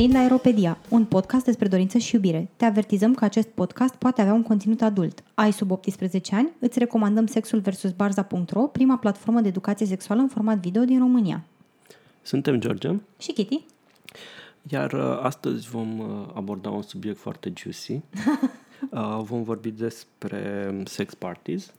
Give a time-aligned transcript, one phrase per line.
[0.00, 2.50] venit la Aeropedia, un podcast despre dorință și iubire.
[2.56, 5.22] Te avertizăm că acest podcast poate avea un conținut adult.
[5.34, 6.52] Ai sub 18 ani?
[6.58, 7.90] Îți recomandăm Sexul vs.
[7.90, 11.44] Barza.ro, prima platformă de educație sexuală în format video din România.
[12.22, 13.60] Suntem George Și Kitty.
[14.68, 17.92] Iar uh, astăzi vom uh, aborda un subiect foarte juicy.
[18.90, 21.72] uh, vom vorbi despre sex parties.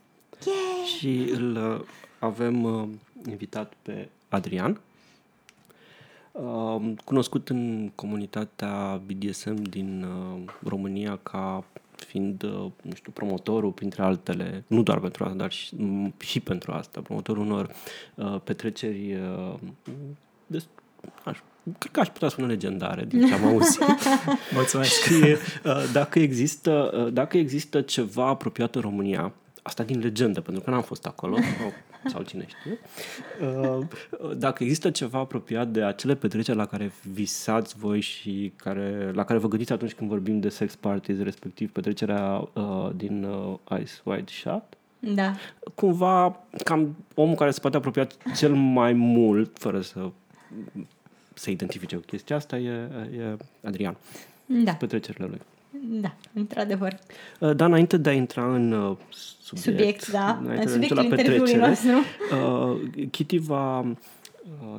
[0.46, 0.86] Yay!
[0.98, 1.80] Și îl uh,
[2.18, 2.88] avem uh,
[3.28, 4.91] invitat pe Adrian, uh,
[7.04, 11.64] cunoscut în comunitatea BDSM din uh, România ca
[12.06, 16.40] fiind, uh, nu știu, promotorul, printre altele, nu doar pentru asta, dar și, m- și
[16.40, 17.74] pentru asta, promotorul unor
[18.14, 19.54] uh, petreceri uh,
[20.46, 20.66] des,
[21.24, 21.38] aș,
[21.78, 23.82] cred că aș putea spune legendare, din ce am auzit.
[24.54, 25.02] Mulțumesc.
[25.02, 30.62] Și uh, dacă există, uh, dacă există ceva apropiat în România, asta din legendă, pentru
[30.62, 31.72] că n-am fost acolo, sau,
[32.10, 32.78] sau cine știe,
[33.78, 33.86] uh,
[34.36, 39.38] dacă există ceva apropiat de acele petreceri la care visați voi și care, la care
[39.38, 44.32] vă gândiți atunci când vorbim de sex parties, respectiv petrecerea uh, din uh, Ice White
[44.32, 44.62] Shot,
[44.98, 45.34] Da.
[45.74, 50.10] cumva cam omul care se poate apropia cel mai mult, fără să
[51.34, 52.70] se identifice cu chestia asta, e,
[53.16, 53.96] e Adrian,
[54.46, 54.72] Da.
[54.72, 55.40] petrecerile lui.
[55.80, 56.98] Da, într-ador.
[57.38, 58.96] Uh, Dar înainte de a intra în uh,
[59.42, 60.38] subiect, Subiect, da.
[60.42, 62.96] înainte de a Subiectul intra la interviului petrecere, nostru.
[63.02, 63.86] uh, Kitty va uh,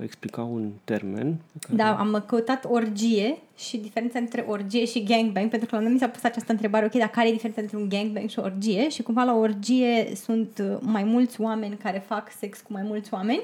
[0.04, 1.34] explica un termen.
[1.60, 5.82] pe care- Da, am căutat orgie și diferența între orgie și gangbang, pentru că la
[5.82, 8.40] noi mi s-a pus această întrebare, ok, dar care e diferența între un gangbang și
[8.40, 8.90] o orgie?
[8.90, 13.14] Și cumva la orgie sunt uh, mai mulți oameni care fac sex cu mai mulți
[13.14, 13.42] oameni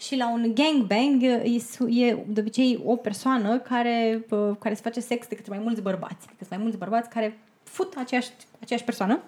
[0.00, 4.74] și la un gangbang uh, e, su- e de obicei o persoană care, uh, care
[4.74, 6.26] se face sex de către mai mulți bărbați.
[6.26, 9.22] Adică sunt mai mulți bărbați care fut aceeași, aceeași persoană.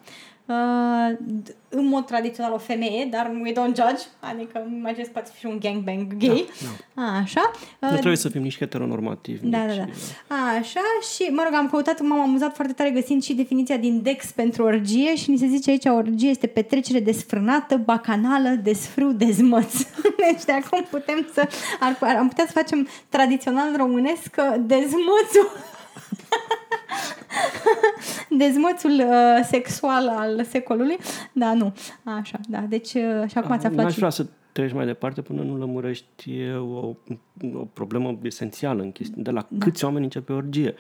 [0.47, 5.13] Uh, d- în mod tradițional o femeie, dar we don't judge, adică îmi imaginez că
[5.13, 6.49] poate fi și un gangbang gay.
[6.95, 7.51] Da, Așa.
[7.79, 9.47] Nu Uh, trebuie să fim nici heteronormativi.
[9.47, 9.85] da, nici, da,
[10.29, 10.35] da.
[10.61, 10.81] Așa
[11.15, 14.63] și, mă rog, am căutat, m-am amuzat foarte tare găsind și definiția din Dex pentru
[14.65, 19.73] orgie și ni se zice aici orgie este petrecere desfrânată, bacanală, desfrâu, dezmăț.
[20.27, 21.49] Deci de acum putem să,
[21.81, 25.51] ar, ar, am putea să facem tradițional românesc uh, dezmățul.
[28.39, 30.97] Dezmățul uh, sexual al secolului.
[31.33, 31.73] Da, nu.
[32.05, 32.59] Așa, da.
[32.59, 33.99] Deci, uh, și acum ați aflat N-aș și...
[33.99, 36.95] vrea să treci mai departe până nu lămurești e o,
[37.55, 39.23] o problemă esențială în chestie.
[39.23, 39.65] De la Da.
[39.65, 40.75] câți oameni începe o orgie?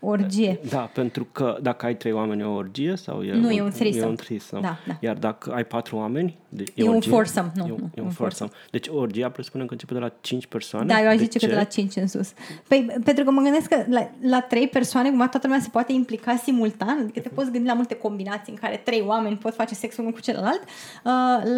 [0.00, 0.58] Orgie.
[0.68, 3.70] Da, pentru că dacă ai trei oameni e o orgie sau e Nu, e un
[3.70, 4.04] threesome.
[4.04, 4.62] E un threesome.
[4.62, 4.96] Da, da.
[5.00, 7.10] Iar dacă ai patru oameni, de, E un orgie?
[7.12, 8.50] foursome, nu, E, nu, e un un foursome.
[8.70, 10.86] Deci orgia presupune că începe de la cinci persoane.
[10.86, 11.50] Da, eu aș De zice că ce?
[11.50, 12.32] de la 5 în sus.
[12.68, 15.92] Păi, pentru că mă gândesc că la, la 3 persoane, cumva toată lumea se poate
[15.92, 19.74] implica simultan, adică te poți gândi la multe combinații în care trei oameni pot face
[19.74, 20.60] sex unul cu celălalt.
[21.04, 21.12] Uh,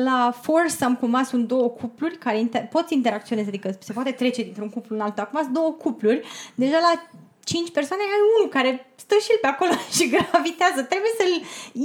[0.05, 4.69] la foursome, cumva, sunt două cupluri care inter- pot interacționeze, adică se poate trece dintr-un
[4.69, 5.23] cuplu în altul.
[5.23, 6.21] Acum sunt două cupluri.
[6.55, 7.03] Deja la
[7.51, 8.71] 5 persoane ai unul care
[9.05, 10.81] stă și el pe acolo și gravitează.
[10.93, 11.33] Trebuie să-l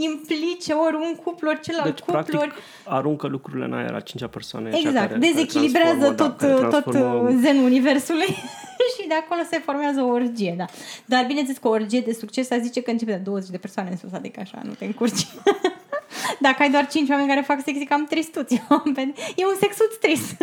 [0.08, 2.14] implice ori un cuplu, ori celălalt Deci, cuplu.
[2.14, 2.54] practic, ori...
[2.98, 4.66] aruncă lucrurile în aer la cincea persoană.
[4.68, 8.30] e cea Exact, care- care dezechilibrează transformă, tot, da, care tot transformă- uh, zenul universului
[8.96, 10.66] și de acolo se formează o orgie, da.
[11.06, 13.90] Dar bineînțeles că o orgie de succes a zice că începe de 20 de persoane
[13.90, 15.28] în sus, adică așa, nu te încurci.
[16.40, 18.52] Dacă ai doar 5 oameni care fac sex, e cam tristuț.
[18.52, 20.38] E un sexuț trist.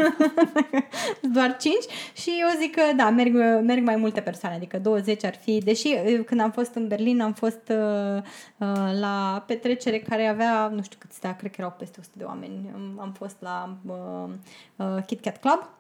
[1.35, 1.75] doar 5
[2.13, 5.87] și eu zic că da, merg, merg mai multe persoane, adică 20 ar fi, deși
[5.87, 8.23] uh, când am fost în Berlin am fost uh,
[8.57, 12.25] uh, la petrecere care avea, nu știu cât stea, cred că erau peste 100 de
[12.25, 12.71] oameni.
[12.75, 14.31] Am, am fost la uh,
[14.77, 15.80] uh, Kit Kat Club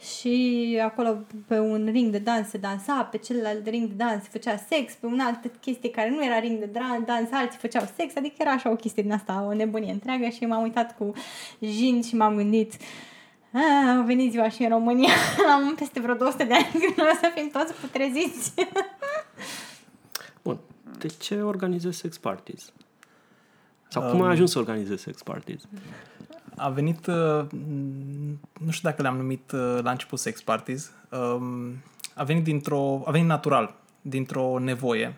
[0.00, 4.28] și acolo pe un ring de dans se dansa, pe celălalt ring de dans se
[4.32, 7.88] făcea sex, pe un altă chestie care nu era ring de dra- dans, alții făceau
[7.96, 11.12] sex, adică era așa o chestie din asta, o nebunie întreagă și m-am uitat cu
[11.60, 12.72] jin și m-am gândit
[13.52, 15.12] "Ah, au venit ziua și în România
[15.54, 18.54] am peste vreo 200 de ani când o să fim toți putreziți.
[20.42, 20.58] Bun.
[20.98, 22.72] De ce organizezi sex parties?
[23.88, 25.60] Sau cum ai ajuns să organizezi sex parties?
[26.58, 27.44] A venit, uh,
[28.60, 31.72] nu știu dacă le-am numit uh, la început sex parties, um,
[32.14, 35.16] a venit dintr-o, a venit natural, dintr-o nevoie.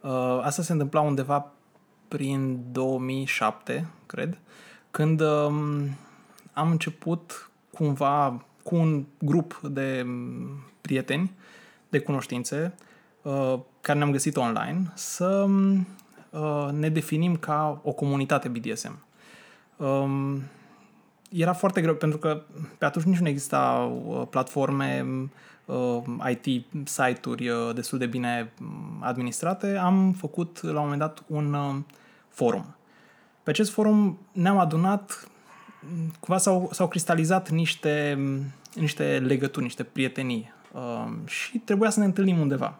[0.00, 1.52] Uh, Asta se întâmpla undeva
[2.08, 4.38] prin 2007, cred,
[4.90, 5.96] când um,
[6.52, 11.32] am început cumva cu un grup de um, prieteni,
[11.88, 12.74] de cunoștințe,
[13.22, 15.86] uh, care ne-am găsit online, să um,
[16.30, 19.04] uh, ne definim ca o comunitate BDSM.
[19.76, 20.42] Um,
[21.32, 22.42] era foarte greu pentru că
[22.78, 25.06] pe atunci nici nu exista uh, platforme
[25.64, 29.76] uh, IT, site-uri uh, destul de bine mm, administrate.
[29.76, 31.76] Am făcut la un moment dat un uh,
[32.28, 32.76] forum.
[33.42, 35.28] Pe acest forum ne-am adunat,
[35.80, 38.42] mm, cumva s-au, s-au cristalizat niște, mm,
[38.74, 42.78] niște legături, niște prietenii uh, și trebuia să ne întâlnim undeva.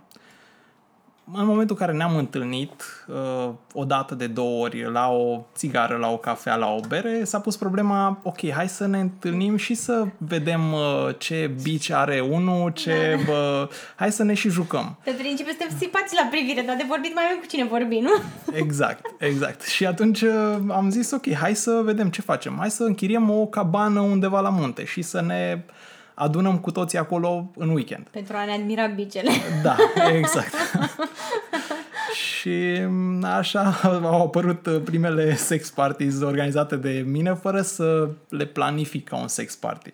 [1.34, 5.96] În momentul în care ne-am întâlnit, uh, o dată de două ori, la o țigară,
[5.96, 9.75] la o cafea, la o bere, s-a pus problema, ok, hai să ne întâlnim și
[9.75, 13.32] să vedem uh, ce bici are unul, ce, Da.
[13.32, 14.99] bă, hai să ne și jucăm.
[15.05, 18.11] Pe principiu suntem simpați la privire, dar de vorbit mai avem cu cine vorbi, nu?
[18.52, 19.62] Exact, exact.
[19.62, 22.56] Și atunci uh, am zis, ok, hai să vedem ce facem.
[22.58, 25.62] Hai să închiriem o cabană undeva la munte și să ne
[26.14, 28.06] adunăm cu toții acolo în weekend.
[28.10, 29.30] Pentru a ne admira bicele.
[29.62, 29.76] Da,
[30.16, 30.54] exact.
[32.22, 38.44] și m, așa au apărut uh, primele sex parties organizate de mine fără să le
[38.44, 39.92] planific ca un sex party.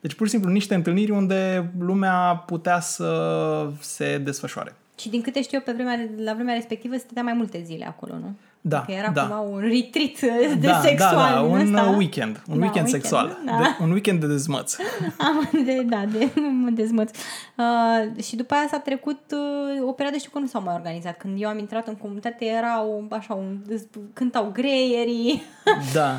[0.00, 4.74] Deci pur și simplu niște întâlniri unde lumea putea să se desfășoare.
[4.98, 8.14] Și din câte știu eu, pe vremea, la vremea respectivă stătea mai multe zile acolo,
[8.14, 8.36] nu?
[8.62, 9.20] Da, Că era da.
[9.20, 10.20] cumva un retreat
[10.58, 11.14] de da, sexual.
[11.14, 11.90] da, da, din un ăsta.
[11.90, 13.56] uh, weekend, un Da, weekend sexual, Da.
[13.58, 14.76] de, un weekend de dezmăț.
[15.28, 16.32] Am de, da, de,
[16.70, 17.10] de zmăț.
[17.56, 21.16] Uh, și după aia s-a trecut uh, o perioadă, știu că nu s-au mai organizat.
[21.16, 23.58] Când eu am intrat în comunitate, era o, așa, un,
[24.12, 25.42] cântau greierii.
[25.94, 26.14] Da,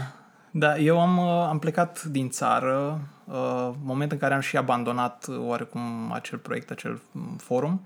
[0.51, 5.25] da, eu am, uh, am plecat din țară, uh, moment în care am și abandonat
[5.29, 7.81] uh, oarecum acel proiect, acel mm, forum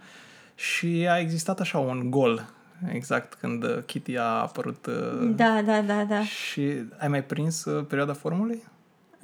[0.56, 2.46] și a existat așa un gol,
[2.92, 4.86] exact când uh, Kitty a apărut.
[4.86, 6.24] uh, Da, da, da, da.
[6.24, 6.62] Și
[6.98, 8.64] ai mai prins uh, perioada forumului?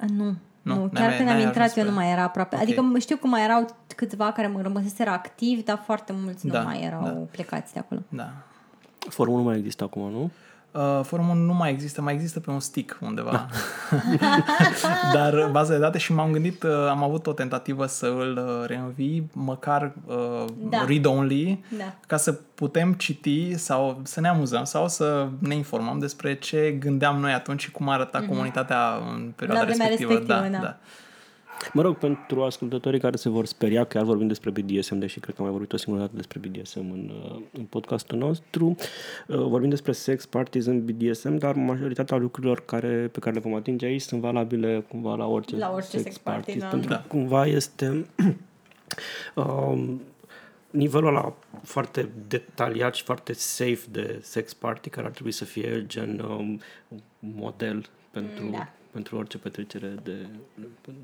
[0.02, 0.34] Uh, Nu.
[0.62, 2.22] Nu, Nu, n-ai chiar mai- când am n-ai intrat ajuns eu pe- nu mai era
[2.22, 2.54] aproape.
[2.56, 2.62] Ok.
[2.62, 6.64] Adică știu că mai erau câțiva care mă rămăseseră activi, dar foarte mulți Da, nu
[6.64, 7.10] mai erau da.
[7.10, 8.00] plecați de acolo.
[8.08, 8.32] Da.
[8.98, 10.30] Forumul nu mai există acum, nu?
[10.72, 13.48] Uh, forumul nu mai există, mai există pe un stick undeva.
[15.14, 18.66] Dar baza de date și m-am gândit, uh, am avut o tentativă să îl uh,
[18.66, 20.84] reînvii, măcar uh, Da.
[20.86, 21.94] read-only, Da.
[22.06, 27.16] ca să putem citi sau să ne amuzăm sau să ne informăm despre ce gândeam
[27.20, 29.70] noi atunci și cum arăta comunitatea în perioada Mhm.
[29.70, 30.12] La vremea respectivă.
[30.12, 30.58] respectivă, da.
[30.58, 30.76] da.
[31.72, 35.34] Mă rog, pentru ascultătorii care se vor speria că iar vorbim despre BDSM, deși cred
[35.34, 38.76] că am mai vorbit o singură dată despre BDSM în, uh, în podcastul nostru,
[39.28, 43.54] uh, vorbim despre sex parties în BDSM, dar majoritatea lucrurilor care, pe care le vom
[43.54, 46.68] atinge aici sunt valabile cumva la orice, La orice sex party, parties, da.
[46.68, 46.96] pentru Da.
[46.96, 48.06] că cumva este
[49.34, 50.00] um,
[50.70, 55.84] nivelul ăla foarte detaliat și foarte safe de sex party, care ar trebui să fie
[55.86, 56.60] gen um,
[57.18, 58.68] model pentru, Da.
[58.92, 60.26] Pentru orice petrecere de,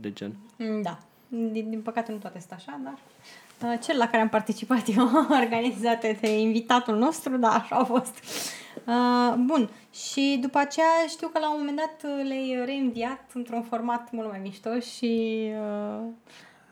[0.00, 0.36] de gen.
[0.56, 0.98] Mm, Da.
[1.28, 2.98] Din, din păcate nu toate sunt așa, dar
[3.72, 5.10] uh, cel la care am participat eu,
[5.42, 8.14] organizat de invitatul nostru, da, așa a fost.
[8.84, 9.68] Uh, bun.
[9.92, 14.30] Și după aceea știu că la un moment dat uh, le-ai reînviat într-un format mult
[14.30, 16.00] mai mișto și uh,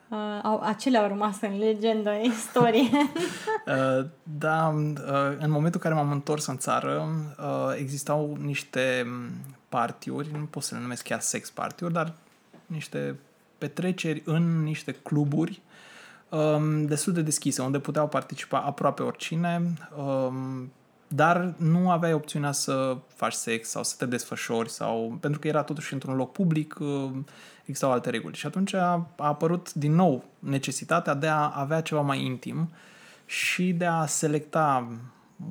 [0.08, 2.88] uh, au, acelea au rămas în legendă, în istorie.
[3.66, 4.06] Uh,
[4.38, 7.08] da, uh, în momentul în care m-am întors în țară,
[7.38, 12.14] uh, existau niște mm, partiuri, nu pot să le numesc chiar sex partiuri, dar
[12.66, 13.18] niște
[13.58, 15.62] petreceri în niște cluburi
[16.28, 19.62] um, destul de deschise, unde puteau participa aproape oricine,
[19.96, 20.72] um,
[21.08, 25.62] dar nu aveai opțiunea să faci sex sau să te desfășori, sau pentru că era
[25.62, 27.10] totuși într-un loc public, uh,
[27.60, 28.36] existau alte reguli.
[28.36, 32.70] Și atunci a, a apărut din nou necesitatea de a avea ceva mai intim
[33.26, 34.88] și de a selecta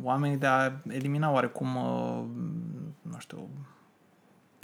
[0.01, 2.24] oamenii, de a elimina oarecum, uh,
[3.01, 3.50] nu știu,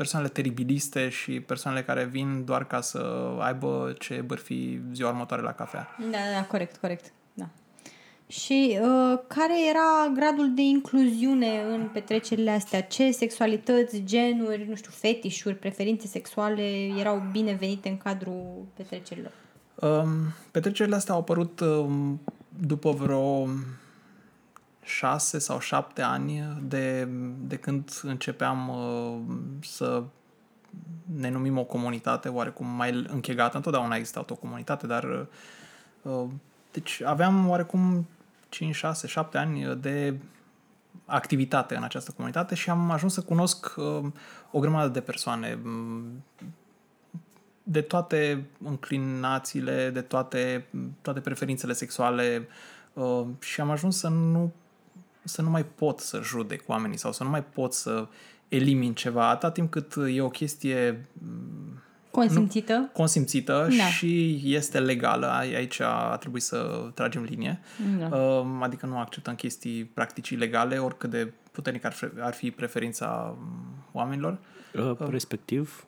[0.02, 5.52] persoanele teribiliste și persoanele care vin doar ca să aibă ce bârfi ziua următoare la
[5.52, 5.96] cafea.
[6.00, 7.12] Da, da, da, corect, corect.
[7.34, 7.48] Da.
[8.28, 12.82] Și uh, care era gradul de incluziune în petrecerile astea?
[12.82, 16.64] Ce sexualități, genuri, nu știu, fetișuri, preferințe sexuale
[17.00, 19.32] erau binevenite în cadrul petrecerilor?
[19.76, 20.10] Um,
[20.52, 22.22] petrecerile astea au apărut um,
[22.60, 23.48] după vreo
[24.84, 27.08] șase sau șapte ani de,
[27.40, 29.20] de când începeam uh,
[29.62, 30.04] să
[31.16, 33.56] ne numim o comunitate oarecum mai închegată.
[33.56, 35.28] Întotdeauna a existat o comunitate, dar
[36.02, 36.24] uh,
[36.72, 38.08] deci aveam oarecum
[38.50, 40.16] 5, 6, 7 ani de
[41.06, 44.06] activitate în această comunitate și am ajuns să cunosc uh,
[44.52, 46.24] o grămadă de persoane mm,
[47.64, 50.66] de toate înclinațiile, de toate,
[51.02, 52.48] toate preferințele sexuale
[52.94, 54.54] uh, și am ajuns să nu,
[55.24, 58.08] să nu mai pot să judec oamenii sau să nu mai pot să
[58.48, 61.06] elimin ceva atâta timp cât e o chestie
[62.12, 62.90] Consimțită?
[62.94, 63.84] consimțită Da.
[63.84, 65.26] și este legală.
[65.28, 67.60] Ai- Aici a trebuit să tragem linie.
[68.00, 68.16] Da.
[68.18, 73.36] Uh, Adică nu acceptăm chestii practici ilegale, oricât de puternic ar, fi- ar fi preferința
[73.38, 73.48] um,
[73.92, 74.38] oamenilor.
[74.74, 75.86] Uh, respectiv.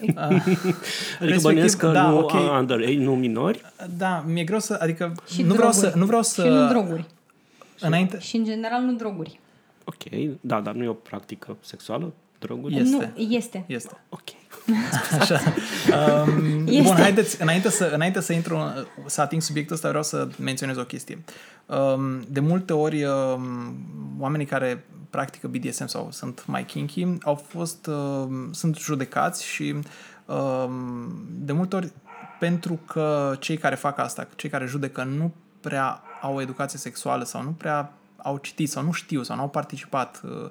[0.00, 0.74] Uh, Adică
[1.18, 2.32] Respectiv, bănuiesc că da, nu ok.
[2.58, 3.62] underage, nu minori.
[3.96, 4.78] Da, mi-e greu să...
[4.80, 5.90] Adică Și nu vreau, droguri.
[5.92, 6.42] să, nu vreau să...
[6.42, 7.04] Și nu droguri.
[7.86, 8.18] Înainte...
[8.20, 9.40] Și în general nu droguri.
[9.84, 12.76] Ok, da, dar nu e o practică sexuală, droguri?
[12.76, 13.12] Este.
[13.16, 13.64] Nu, este.
[13.66, 14.00] Este.
[14.08, 14.28] Ok.
[15.20, 15.40] Așa.
[16.26, 16.82] Um, Este.
[16.82, 18.58] bun, haideți, înainte să, înainte să intru,
[19.06, 21.24] să ating subiectul ăsta, vreau să menționez o chestie.
[21.66, 23.76] Um, de multe ori, um,
[24.18, 29.74] oamenii care practică BDSM sau sunt mai kinky au fost, um, sunt judecați și
[30.26, 31.92] um, de multe ori
[32.38, 37.24] pentru că cei care fac asta, cei care judecă nu prea au o educație sexuală
[37.24, 40.50] sau nu prea au citit sau nu știu sau nu au participat uh,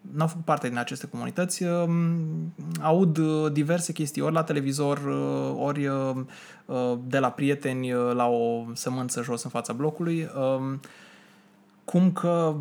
[0.00, 5.64] n-au făcut parte din aceste comunități, um, aud uh, diverse chestii, ori la televizor, uh,
[5.64, 6.16] ori uh,
[6.64, 10.80] uh, de la prieteni uh, la o sămânță jos în fața blocului, um,
[11.90, 12.54] cum că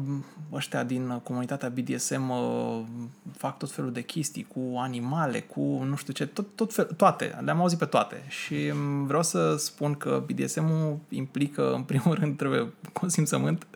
[0.53, 2.81] ăștia din comunitatea BDSM uh,
[3.37, 7.39] fac tot felul de chestii cu animale, cu nu știu ce, tot, tot fel, toate,
[7.43, 12.37] le-am auzit pe toate și um, vreau să spun că BDSM-ul implică, în primul rând,
[12.37, 12.67] trebuie
[12.99, 13.67] consimțământ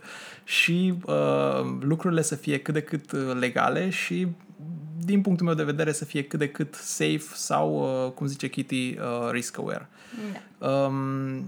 [0.43, 4.27] și uh, lucrurile să fie cât de cât uh, legale și
[4.99, 8.49] din punctul meu de vedere să fie cât de cât safe sau, uh, cum zice
[8.49, 9.89] Kitty, uh, risk aware.
[10.59, 10.67] Da.
[10.69, 11.45] Um,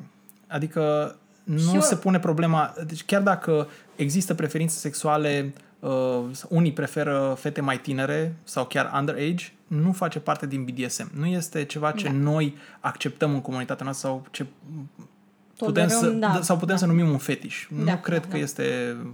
[0.47, 6.19] adică nu Și eu- se pune problema, deci chiar dacă există preferințe sexuale, uh,
[6.49, 11.09] unii preferă fete mai tinere sau chiar underage, nu face parte din BDSM.
[11.19, 12.11] Nu este ceva ce Da.
[12.13, 14.89] noi acceptăm în comunitatea noastră sau ce Tolerăm,
[15.57, 16.81] putem să, da, sau putem da.
[16.81, 17.67] să numim un fetiș.
[17.69, 18.37] Da, nu cred da, că da.
[18.37, 18.63] este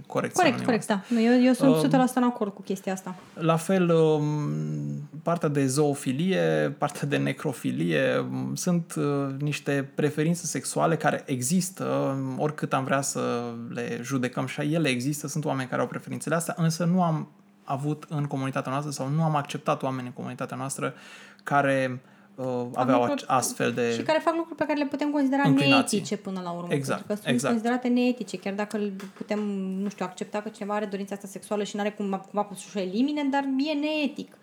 [0.06, 1.02] corect să Corect, numim corect, da.
[1.08, 3.14] Nu, eu, eu sunt Um, 100% în acord cu chestia asta.
[3.34, 9.04] la fel, um, partea de zoofilie, partea de necrofilie, um, sunt uh,
[9.38, 13.20] niște preferințe sexuale care există, um, oricât am vrea să
[13.68, 17.28] le judecăm și ele există, sunt oameni care au preferințele astea, însă nu am
[17.64, 20.94] avut în comunitatea noastră sau nu am acceptat oameni în comunitatea noastră
[21.42, 22.18] care uh,
[22.74, 23.92] aveau lucruri- astfel de...
[23.92, 25.96] Și care fac lucruri pe care le putem considera Înclinații.
[25.98, 26.72] neetice până la urmă.
[26.74, 27.52] Exact, Pentru că sunt exact.
[27.52, 29.38] considerate neetice, chiar dacă îl putem,
[29.82, 32.56] nu știu, accepta că cineva are dorința asta sexuală și nu are cum, cumva cum
[32.56, 34.36] să o elimine, dar e neetic.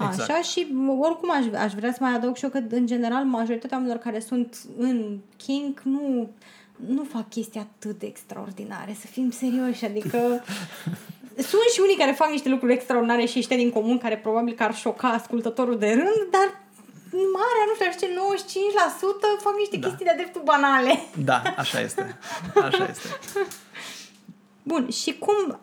[0.00, 0.30] Exact.
[0.30, 0.66] Așa și
[1.00, 4.20] oricum aș, aș vrea să mai adaug și eu că în general majoritatea oamenilor care
[4.20, 6.28] sunt în kink nu,
[6.76, 10.18] nu fac chestii atât de extraordinare, să fim serioși, adică
[11.50, 14.62] sunt și unii care fac niște lucruri extraordinare și ăștia din comun care probabil că
[14.62, 16.64] ar șoca ascultătorul de rând, dar
[17.12, 18.08] marea, nu știu, aș zice
[19.38, 19.86] 95% fac niște Da.
[19.86, 21.02] chestii de-a dreptul banale.
[21.30, 22.18] Da, așa este.
[22.62, 23.08] Așa este.
[24.62, 25.60] Bun, și cum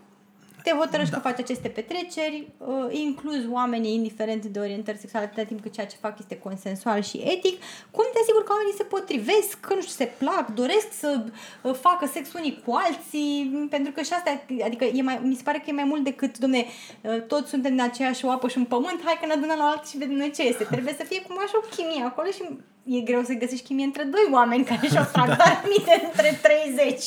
[0.63, 1.17] te hotărăști Da.
[1.17, 5.85] că faci aceste petreceri, uh, incluz oamenii indiferent de orientări sexuale, atâta timp cât ceea
[5.87, 9.81] ce fac este consensual și etic, cum te asiguri că oamenii se potrivesc, că nu
[9.81, 11.23] știu, se plac, doresc să
[11.61, 15.43] uh, facă sex unii cu alții, pentru că și asta, adică e mai, mi se
[15.43, 16.65] pare că e mai mult decât, domne,
[17.01, 19.63] uh, toți suntem din aceeași o apă și un pământ, hai că ne adunăm la
[19.63, 20.63] alții și vedem noi ce este.
[20.63, 22.43] Trebuie să fie cumva și o chimie acolo și
[22.85, 27.03] e greu să găsești chimie între doi oameni care și-au fractat minte între 30.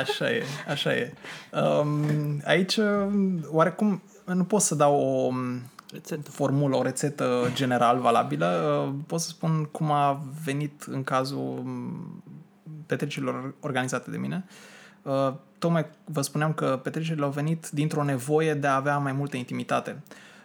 [0.00, 1.12] Așa e, așa e.
[1.52, 5.62] Um, aici, um, oarecum, nu pot să dau o um,
[5.92, 6.30] Rețetă.
[6.30, 8.46] formulă, o rețetă general valabilă.
[8.86, 12.22] Uh, pot să spun cum a venit în cazul um,
[12.86, 14.44] petrecerilor organizate de mine.
[15.02, 19.36] Uh, tocmai vă spuneam că petrecerile au venit dintr-o nevoie de a avea mai multă
[19.36, 20.02] intimitate.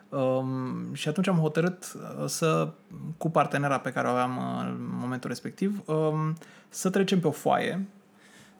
[0.09, 2.69] Um, și atunci am hotărât uh, să,
[3.17, 6.35] cu partenera pe care o aveam uh, în momentul respectiv, um,
[6.69, 7.87] să trecem pe o foaie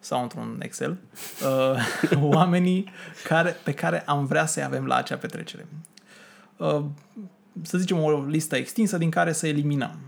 [0.03, 0.97] sau într-un Excel
[1.41, 2.89] uh, oamenii
[3.23, 5.67] care, pe care am vrea să-i avem la acea petrecere.
[6.57, 6.83] Uh,
[7.61, 9.99] să zicem o listă extinsă din care să eliminăm.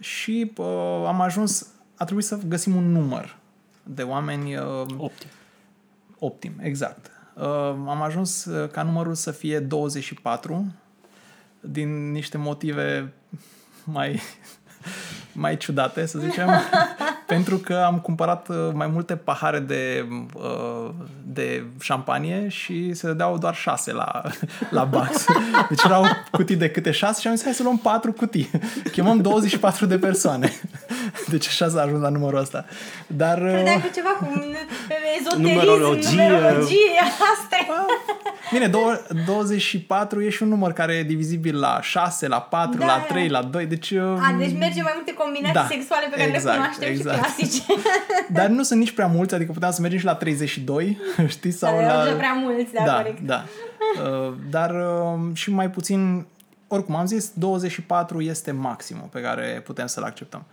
[0.00, 3.36] Și uh, am ajuns, a trebuit să găsim un număr
[3.82, 5.28] de oameni uh, Optim.
[6.18, 7.10] optim, exact.
[7.34, 7.44] Uh,
[7.86, 10.74] am ajuns uh, ca numărul să fie 24
[11.60, 13.12] din niște motive
[13.84, 14.20] mai
[15.32, 16.48] mai ciudate, să zicem,
[17.32, 20.90] pentru că am cumpărat uh, mai multe pahare de, uh,
[21.24, 24.22] de șampanie și se dădeau doar șase la,
[24.70, 25.24] la box.
[25.68, 28.50] Deci erau cutii de câte șase și am zis hai să luăm patru cutii.
[28.92, 30.52] Chemăm 24 de persoane.
[31.32, 32.64] Deci așa s-a ajuns la numărul ăsta.
[33.06, 33.38] Dar...
[33.38, 34.26] uh, Credeam că ceva cu
[35.18, 36.22] ezoterism, Numerologie.
[36.22, 37.00] numerologie,
[37.34, 37.86] astea.
[38.52, 42.86] Bine, dou- 24 e și un număr care e divizibil la 6, la 4, Da,
[42.86, 43.04] la da.
[43.08, 43.92] 3, la 2, deci...
[43.92, 47.16] A, deci merge mai multe combinații Da, sexuale pe care exact, le cunoaștem exact.
[47.16, 47.62] și clasice.
[48.36, 51.74] Dar nu sunt nici prea mulți, adică puteam să mergem și la 32, știi, sau
[51.74, 52.02] Dar la...
[52.04, 53.20] erau prea mulți, da, da, corect.
[53.20, 53.44] da.
[54.04, 56.26] Uh, Dar uh, și mai puțin,
[56.68, 60.44] oricum am zis, 24 este maximul pe care putem să-l acceptăm.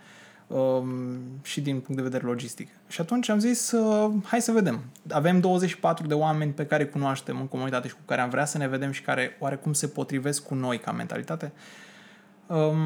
[0.52, 2.68] Um, și din punct de vedere logistic.
[2.88, 4.80] Și atunci am zis, uh, hai să vedem.
[5.10, 8.44] Avem 24 de oameni pe care îi cunoaștem în comunitate și cu care am vrea
[8.44, 11.52] să ne vedem și care oarecum se potrivesc cu noi ca mentalitate.
[12.46, 12.76] Um,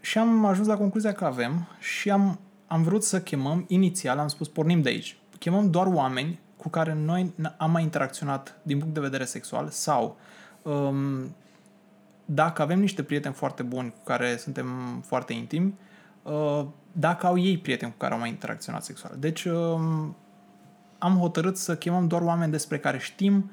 [0.00, 4.28] și am ajuns la concluzia că avem și am, am vrut să chemăm, inițial am
[4.28, 8.78] spus pornim de aici, chemăm doar oameni cu care noi n- am mai interacționat din
[8.78, 10.16] punct de vedere sexual sau
[10.62, 11.34] um,
[12.24, 14.66] dacă avem niște prieteni foarte buni cu care suntem
[15.06, 15.74] foarte intimi,
[16.22, 19.12] uh, dacă au ei prieteni cu care au mai interacționat sexual.
[19.18, 20.16] Deci um,
[20.98, 23.50] am hotărât să chemăm doar oameni despre care știm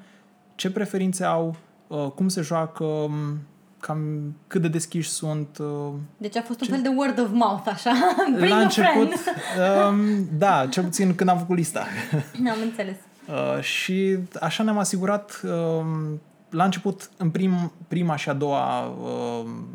[0.54, 1.56] ce preferințe au,
[1.86, 3.38] uh, cum se joacă, um,
[3.80, 3.98] cam
[4.46, 5.58] cât de deschiși sunt.
[5.58, 7.92] uh, Deci a fost un fel de word of mouth, așa.
[8.36, 9.88] Bring La a început, friend.
[9.88, 11.86] um, da, cel puțin când am făcut lista.
[12.52, 12.96] Am înțeles.
[13.28, 16.20] Uh, și așa ne-am asigurat um,
[16.50, 19.66] la început, în prim, prima și a doua um,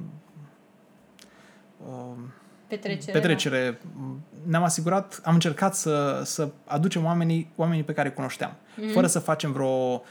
[1.87, 2.17] um,
[2.67, 3.11] Petrecere.
[3.11, 3.79] petrecere,
[4.47, 8.89] ne-am asigurat, am încercat să, să aducem oamenii, oamenii pe care îi cunoșteam, mm.
[8.89, 10.03] fără să facem vreo m,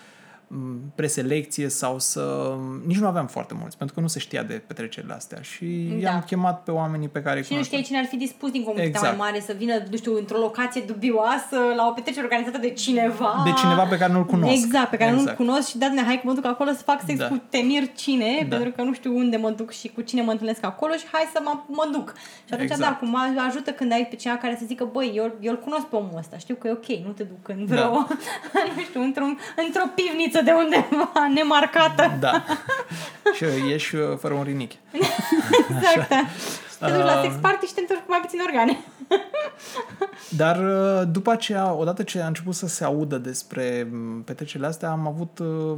[0.94, 2.54] preselecție sau să...
[2.86, 5.64] Nici nu aveam foarte mulți, pentru că nu se știa de petrecerile astea și
[6.02, 6.08] Da.
[6.10, 7.82] i-am chemat pe oamenii pe care îi Și nu știai cunoșteam.
[7.82, 9.18] cine ar fi dispus din comunitatea Exact.
[9.18, 13.42] mai mare să vină, nu știu, într-o locație dubioasă, la o petrecere organizată de cineva.
[13.44, 14.52] De cineva pe care nu-l cunosc.
[14.64, 15.36] Exact, pe care nu-l Exact.
[15.36, 17.28] cunosc și da, hai că mă duc acolo să fac sex Da.
[17.28, 18.56] cu temir cine, Da.
[18.56, 21.28] pentru că nu știu unde mă duc și cu cine mă întâlnesc acolo și hai
[21.32, 22.14] să mă, mă duc.
[22.46, 22.90] Și atunci, Exact.
[22.90, 23.16] da, cum
[23.48, 26.16] ajută când ai pe cineva care să zică, băi, eu, eu îl cunosc pe omul
[26.18, 28.06] ăsta, știu că e ok, nu te duc în vreo, Da.
[28.76, 32.16] nu știu, într-un, într-o pivniță de undeva nemarcată.
[32.20, 32.44] Da.
[33.34, 34.78] și ieși uh, fără un rinichi.
[35.70, 36.08] Exact.
[36.08, 36.16] da.
[36.70, 38.78] Și te duci la Uh, sex party și te întorci cu mai puține organe.
[40.42, 44.90] Dar uh, după aceea, odată ce a început să se audă despre m, petrecerile astea,
[44.90, 45.76] am avut uh,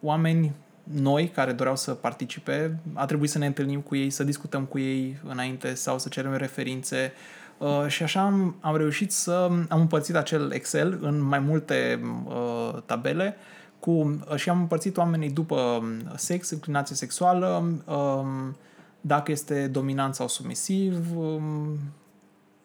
[0.00, 2.78] oameni noi care doreau să participe.
[2.94, 6.36] A trebuit să ne întâlnim cu ei, să discutăm cu ei înainte sau să cerem
[6.36, 7.12] referințe.
[7.58, 12.82] Uh, și așa am, am reușit să am împărțit acel Excel în mai multe uh,
[12.86, 13.36] tabele
[13.80, 18.56] cu, uh, și am împărțit oamenii după um, sex, inclinație sexuală, um,
[19.00, 21.78] dacă este dominant sau submisiv, um,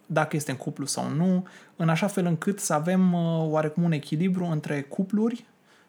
[0.05, 3.91] dacă este în cuplu sau nu, în așa fel încât să avem uh, oarecum un
[3.91, 5.45] echilibru între cupluri,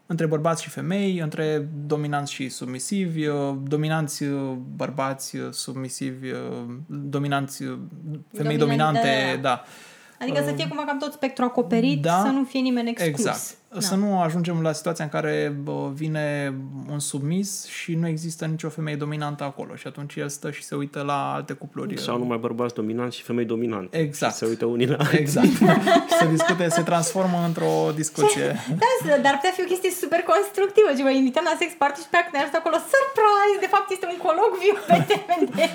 [0.07, 6.39] între bărbați și femei, între dominanți și submisivi, uh, dominanți uh, bărbați, uh, submisivi, uh,
[6.87, 7.79] dominanți uh,
[8.33, 9.49] femei Dominant, dominante, da.
[9.49, 9.65] da.
[10.21, 12.21] Adică să fie cumva cam tot spectru acoperit, Da.
[12.25, 13.19] să nu fie nimeni exclus.
[13.19, 13.57] Exact.
[13.81, 13.87] Da.
[13.87, 16.55] Să nu ajungem la situația în care bă, vine
[16.91, 20.75] un submis și nu există nicio femeie dominantă acolo și atunci el stă și se
[20.75, 21.99] uită la alte cupluri.
[22.01, 23.99] Sau numai bărbați dominanți și femei dominante.
[23.99, 24.33] Exact.
[24.33, 25.47] Și se uită unii la Exact.
[25.47, 28.47] și se discute, se transformă într-o discuție.
[29.07, 30.89] Da, dar ar putea fi o chestie super constructivă.
[30.97, 33.57] Și vă invităm la sex party și pe aia când ne ajută acolo, surprise!
[33.65, 35.67] De fapt este un colocviu pe teme de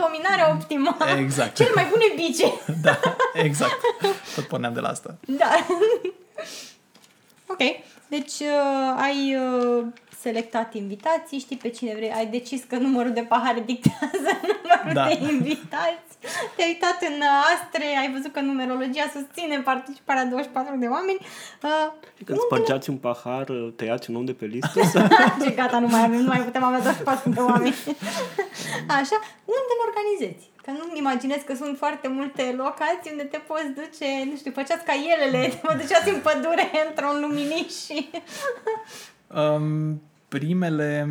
[0.00, 1.12] dominare optimală.
[1.24, 1.52] Exact.
[1.60, 2.46] Cele mai bune bice.
[2.86, 2.94] Da,
[3.48, 3.78] exact.
[4.34, 5.10] Tot porneam de la asta.
[5.42, 5.50] Da.
[7.48, 7.58] Ok.
[8.08, 9.84] Deci uh, ai uh,
[10.20, 14.30] selectat invitații, știi pe cine vrei, ai decis că numărul de pahare dictează
[14.62, 15.06] numărul Da.
[15.06, 16.07] de invitați,
[16.54, 21.20] te-ai uitat în uh, astre, ai văzut că numerologia susține participarea 24 de oameni.
[21.22, 21.88] Uh,
[22.24, 24.98] Când unde spărgeați un pahar, tăiați un om de pe listă să...
[25.42, 27.76] Ce gata, nu mai avem, nu mai putem avea 24 de oameni.
[28.98, 29.16] Așa,
[29.56, 30.44] unde îl organizezi?
[30.64, 34.84] Că nu-mi imaginez că sunt foarte multe locații unde te poți duce, nu știu, făceați
[34.84, 38.10] ca elele, te mă duceați în pădure într-un luminiș și...
[39.26, 41.06] Um, primele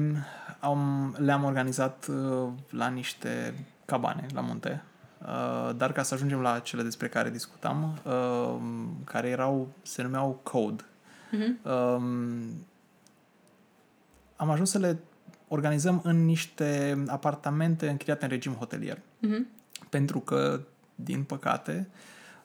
[0.60, 3.54] am, le-am organizat uh, la niște
[3.86, 4.84] cabane la munte.
[5.28, 8.56] Uh, dar ca să ajungem la cele despre care discutam, uh,
[9.04, 10.84] care erau, se numeau Code.
[11.32, 11.60] Mhm.
[11.72, 12.66] Um,
[14.36, 14.98] am ajuns să le
[15.48, 19.00] organizăm în niște apartamente închiriate în regim hotelier.
[19.20, 19.48] Mhm.
[19.90, 20.60] Pentru că,
[20.96, 21.88] din păcate,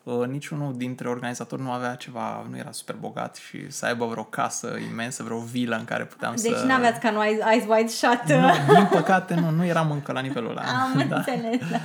[0.03, 4.25] uh, niciunul dintre organizatori nu avea ceva, nu era super bogat și să aibă vreo
[4.25, 6.65] casă imensă, vreo vilă în care puteam Deci să...
[6.65, 8.23] n-aveați ca noi Eyes Wide Shut.
[8.29, 10.63] Nu, din păcate nu, nu eram încă la nivelul ăla.
[10.63, 11.79] Am înțeles, da.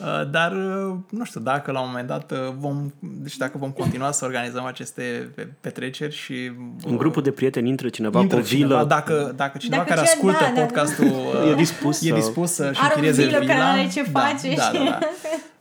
[0.00, 3.70] Uh, Dar, uh, nu știu, dacă la un moment dat uh, vom, deci dacă vom
[3.70, 6.50] continua să organizăm aceste pe- petreceri și...
[6.84, 8.64] În grupul de prieteni intră cineva intră cu o vilă.
[8.66, 10.60] cineva, dacă, dacă cineva Dacă care ce- ascultă da, da, da.
[10.60, 11.06] podcastul
[11.44, 13.52] uh, E dispus e să- dispus să-și Are o închirieze vilă vila.
[13.54, 14.98] care are ce da, face Da, și- da, da.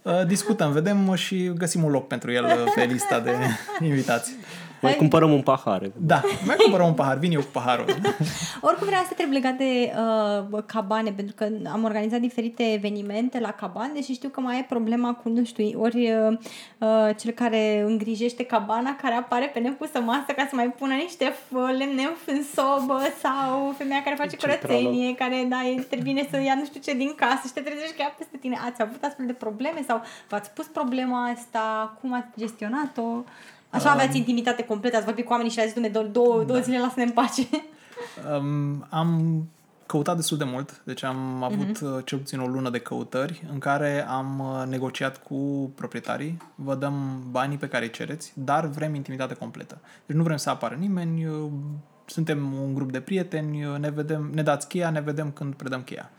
[0.01, 3.31] Uh, Discutăm, vedem și găsim un loc pentru el uh, pe lista de
[3.85, 4.31] invitați.
[4.81, 5.91] Mai cumpărăm un pahar.
[5.97, 7.85] Da, mai cumpărăm un pahar, vin eu cu paharul.
[8.67, 9.91] Oricum vreau să trebuie legat de
[10.53, 14.65] uh, cabane, pentru că am organizat diferite evenimente la cabane și știu că mai e
[14.69, 16.37] problema cu, nu știu, ori uh,
[16.77, 21.25] uh, cel care îngrijește cabana, care apare pe nepusă masă ca să mai pună niște
[21.33, 24.57] f- lemne în sobă sau femeia care face Centrală.
[24.61, 27.95] curățenie, care da, e- intervine să ia nu știu ce din casă și te trezești
[27.95, 28.57] că ea peste tine.
[28.69, 31.97] Ați avut astfel de probleme sau v-ați pus problema asta?
[32.01, 33.23] Cum ați gestionat-o?
[33.69, 36.79] Așa aveați intimitate completă, ați vorbit cu oamenii și le-ați zis, două, două, două zile,
[36.79, 37.47] lasă-ne în pace.
[38.37, 39.43] Um, am
[39.85, 41.93] căutat destul de mult, deci am avut Mhm.
[41.95, 46.75] uh, cel puțin o lună de căutări în care am uh, negociat cu proprietarii, vă
[46.75, 49.77] dăm banii pe care îi cereți, dar vrem intimitate completă.
[50.05, 51.49] Deci nu vrem să apară nimeni, uh,
[52.05, 56.09] suntem un grup de prieteni, ne vedem, ne dați cheia, ne vedem când predăm cheia.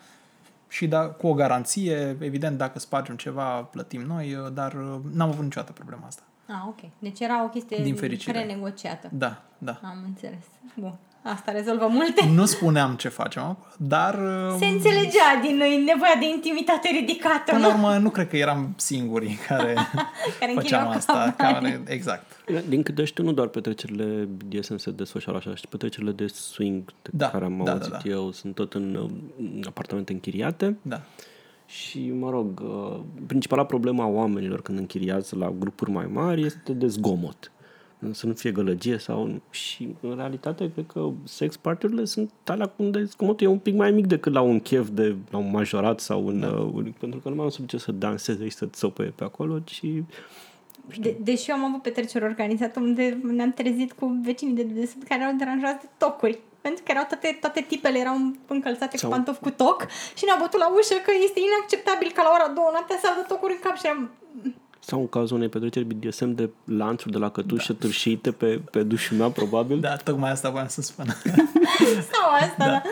[0.68, 4.72] Și da, cu o garanție, evident, dacă spargem ceva, plătim noi, dar
[5.12, 6.22] n-am avut niciodată problema asta.
[6.52, 6.90] Ah, ok.
[6.98, 8.38] Deci era o chestie Din fericire.
[8.38, 9.08] renegociată.
[9.12, 9.80] Da, da.
[9.82, 10.44] Am înțeles.
[10.74, 10.94] Bun.
[11.22, 12.26] Asta rezolvă multe.
[12.34, 14.14] Nu spuneam ce facem acolo, dar...
[14.58, 17.52] Se înțelegea din noi nevoia de intimitate ridicată.
[17.52, 17.74] Până la nu?
[17.74, 19.74] urmă, nu cred că eram singurii care,
[20.38, 21.34] Care făceam închiriau asta.
[21.36, 21.70] cabane.
[21.70, 22.24] Care, exact.
[22.68, 24.04] Din câte știu, nu doar petrecerile
[24.44, 27.98] BDSM se desfășoară așa, și petrecerile de swing de Da, care am da, auzit da,
[28.04, 28.10] da.
[28.10, 31.00] eu sunt tot în uh, apartamente închiriate Da.
[31.70, 36.72] Și, mă rog, uh, principala problemă a oamenilor când închiriază la grupuri mai mari este
[36.72, 37.52] de zgomot.
[38.10, 39.40] Să nu fie gălăgie sau...
[39.50, 43.90] Și, în realitate, cred că sex party-urile sunt alea unde zgomotul e un pic mai
[43.90, 46.40] mic decât la un chef de la un majorat sau un...
[46.40, 46.48] Da.
[46.48, 49.58] Uh, pentru că nu mai am să duce să danseze și să țopăie pe acolo,
[49.58, 49.82] ci
[51.00, 55.22] De, deși eu am avut petreceri organizate unde ne-am trezit cu vecinii de dedesubt care
[55.22, 56.38] erau deranjați de tocuri.
[56.60, 60.38] Pentru că erau toate, toate tipele erau încălțate Sau- cu pantofi cu toc și ne-au
[60.38, 63.58] bătut la ușă că este inacceptabil ca la ora două noaptea să aibă tocuri în
[63.62, 64.10] cap și eram...
[64.82, 67.78] Sau în cazul unei petreceri BDSM de lanțuri de la cătușă da.
[67.80, 69.80] târșite pe, pe dușul meu, probabil.
[69.80, 71.06] Da, tocmai asta voiam să spun.
[72.12, 72.64] Sau asta, da.
[72.66, 72.82] da.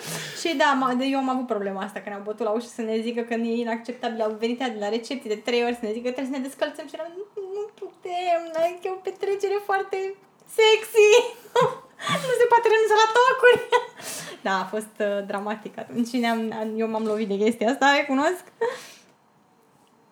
[0.40, 3.00] Și da, m- eu am avut problema asta, că ne-au bătut la ușă să ne
[3.00, 4.20] zică că e inacceptabil.
[4.20, 6.38] Au venit ea de la recepție de trei ori să ne zică că trebuie să
[6.38, 7.24] ne descălțăm și eram, nu,
[7.56, 10.14] nu putem, like, e o petrecere foarte
[10.56, 11.08] sexy.
[12.28, 13.60] nu se poate renunța la tocuri.
[14.46, 18.44] da, a fost uh, dramatic atunci și ne-am, eu m-am lovit de chestia asta, recunosc.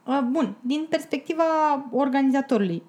[0.04, 1.44] Uh, Bun, din perspectiva
[1.90, 2.82] organizatorului,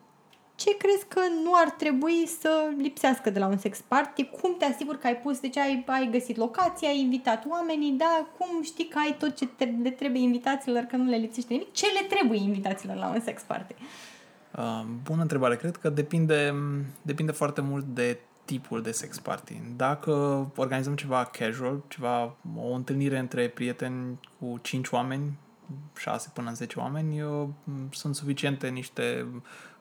[0.55, 4.23] ce crezi că nu ar trebui să lipsească de la un sex party?
[4.23, 8.27] Cum te asiguri că ai pus, deci ai, ai găsit locația, ai invitat oamenii, da?
[8.37, 11.71] Cum știi că ai tot ce te, le trebuie invitațiilor, că nu le lipsește nimic?
[11.71, 13.75] Ce le trebuie invitațiilor la un sex party?
[14.57, 15.55] Uh, bună întrebare.
[15.55, 16.53] Cred că depinde,
[17.01, 19.61] depinde foarte mult de tipul de sex party.
[19.75, 20.11] Dacă
[20.55, 25.37] organizăm ceva casual, ceva, o întâlnire între prieteni cu 5 oameni,
[25.97, 27.47] 6 până în 10 oameni, uh,
[27.91, 29.25] sunt suficiente niște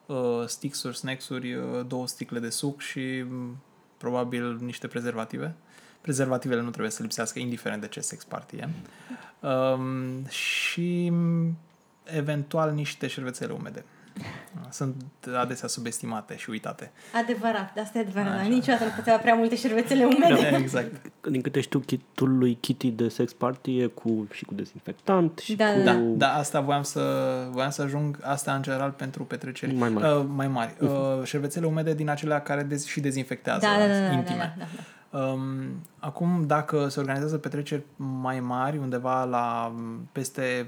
[0.05, 3.57] uh, sticks-uri, snacks-uri, uh, două sticle de suc și mm,
[3.97, 5.55] probabil niște prezervative.
[6.01, 8.69] Prezervativele nu trebuie să lipsească, indiferent de ce sex party e.
[9.47, 11.57] Um, și mm,
[12.03, 13.85] eventual niște șervețele umede.
[14.69, 14.95] Sunt
[15.37, 16.91] adesea subestimate și uitate.
[17.23, 18.27] Adevărat, de asta e adevărat.
[18.31, 18.39] Așa.
[18.39, 18.47] Așa.
[18.49, 20.55] Niciodată nu putea prea multe șervețele umede.
[20.57, 20.91] Exact.
[21.29, 25.55] Din câte știu, kitul lui Kitty de sex party e cu, și cu dezinfectant și
[25.55, 25.79] Da, cu...
[25.83, 27.01] Da, da, asta voiam să,
[27.51, 30.17] voiam să ajung, asta în general pentru petreceri Mai mari.
[30.19, 30.73] Uh, mai mari.
[30.79, 30.89] Uh,
[31.23, 34.37] șervețele umede din acelea care dez- și dezinfectează Da, da, da, da, intime.
[34.57, 35.19] da, da, da.
[35.19, 35.49] Um,
[35.99, 40.67] acum, dacă se organizează petreceri mai mari, undeva la m, peste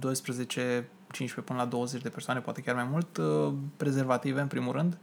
[0.00, 4.72] 12, 15 până la 20 de persoane, poate chiar mai mult, uh, prezervative în primul
[4.72, 4.98] rând.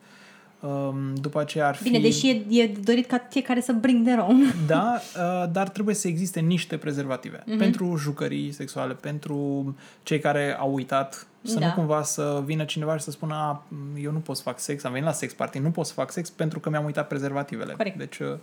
[0.60, 1.84] Um, după aceea ar fi...
[1.84, 4.54] Bine, deși e, e de dorit ca fiecare să bring their own.
[4.68, 7.44] Da, uh, dar trebuie să existe niște prezervative.
[7.46, 7.58] Mhm.
[7.58, 11.66] Pentru jucării sexuale, pentru cei care au uitat, să Da.
[11.68, 13.64] nu cumva să vină cineva și să spună "A,
[14.02, 16.12] eu nu pot să fac sex, am venit la sex party, nu pot să fac
[16.12, 17.74] sex pentru că mi-am uitat prezervativele.
[17.74, 17.98] Corect.
[17.98, 18.34] Deci, uh,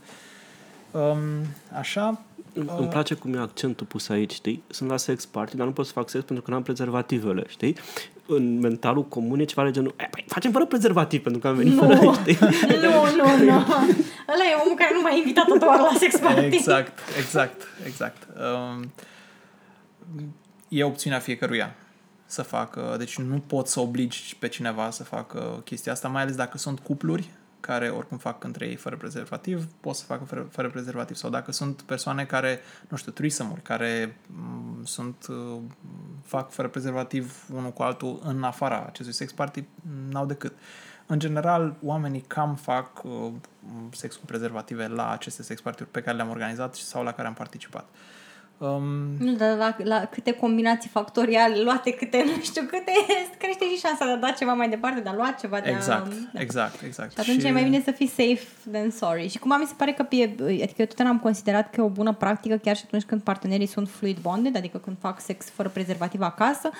[0.99, 1.19] um,
[1.79, 2.21] așa,
[2.55, 4.63] Îmi îmi place cum e accentul pus aici, știi?
[4.69, 7.77] Sunt la sex party, dar nu pot să fac sex pentru că n-am prezervativele, știi?
[8.27, 11.55] În mentalul comun e ceva de genul, e, păi, facem fără prezervativ pentru că am
[11.55, 11.79] venit Nu.
[11.79, 12.39] fără, știi?
[12.83, 13.53] nu, nu, nu.
[14.33, 16.45] Ăla e omul care nu m-a invitat a doua ori la sex party.
[16.45, 18.27] Exact, exact, exact.
[18.37, 18.93] Um,
[20.69, 21.75] e opțiunea fiecăruia
[22.27, 26.35] să facă, deci nu poți să obligi pe cineva să facă chestia asta, mai ales
[26.37, 27.31] dacă sunt cupluri
[27.67, 31.17] care oricum fac între ei fără prezervativ, pot să facă fără, fără prezervativ.
[31.17, 35.61] Sau dacă sunt persoane care, nu știu, threesome care m, sunt, uh,
[36.25, 39.65] fac fără prezervativ unul cu altul în afara acestui sex party,
[40.09, 40.53] n-au decât.
[41.07, 43.33] În general, oamenii cam fac uh,
[43.91, 47.35] sex cu prezervative la aceste sex party pe care le-am organizat sau la care am
[47.35, 47.89] participat.
[48.59, 52.93] Um, Nu, dar la, la câte combinații factoriale luate, câte nu știu câte,
[53.39, 56.07] crește și șansa de a da ceva mai departe, de a lua ceva de exact,
[56.07, 56.15] a...
[56.33, 56.41] da.
[56.41, 57.13] exact, exact.
[57.13, 58.41] Și atunci e mai bine să fii safe
[58.73, 59.29] than sorry.
[59.29, 60.23] Și cumva mi se pare că, e,
[60.63, 63.67] adică eu tot am considerat că e o bună practică chiar și atunci când partenerii
[63.67, 66.71] sunt fluid bonded, adică când fac sex fără prezervativ acasă,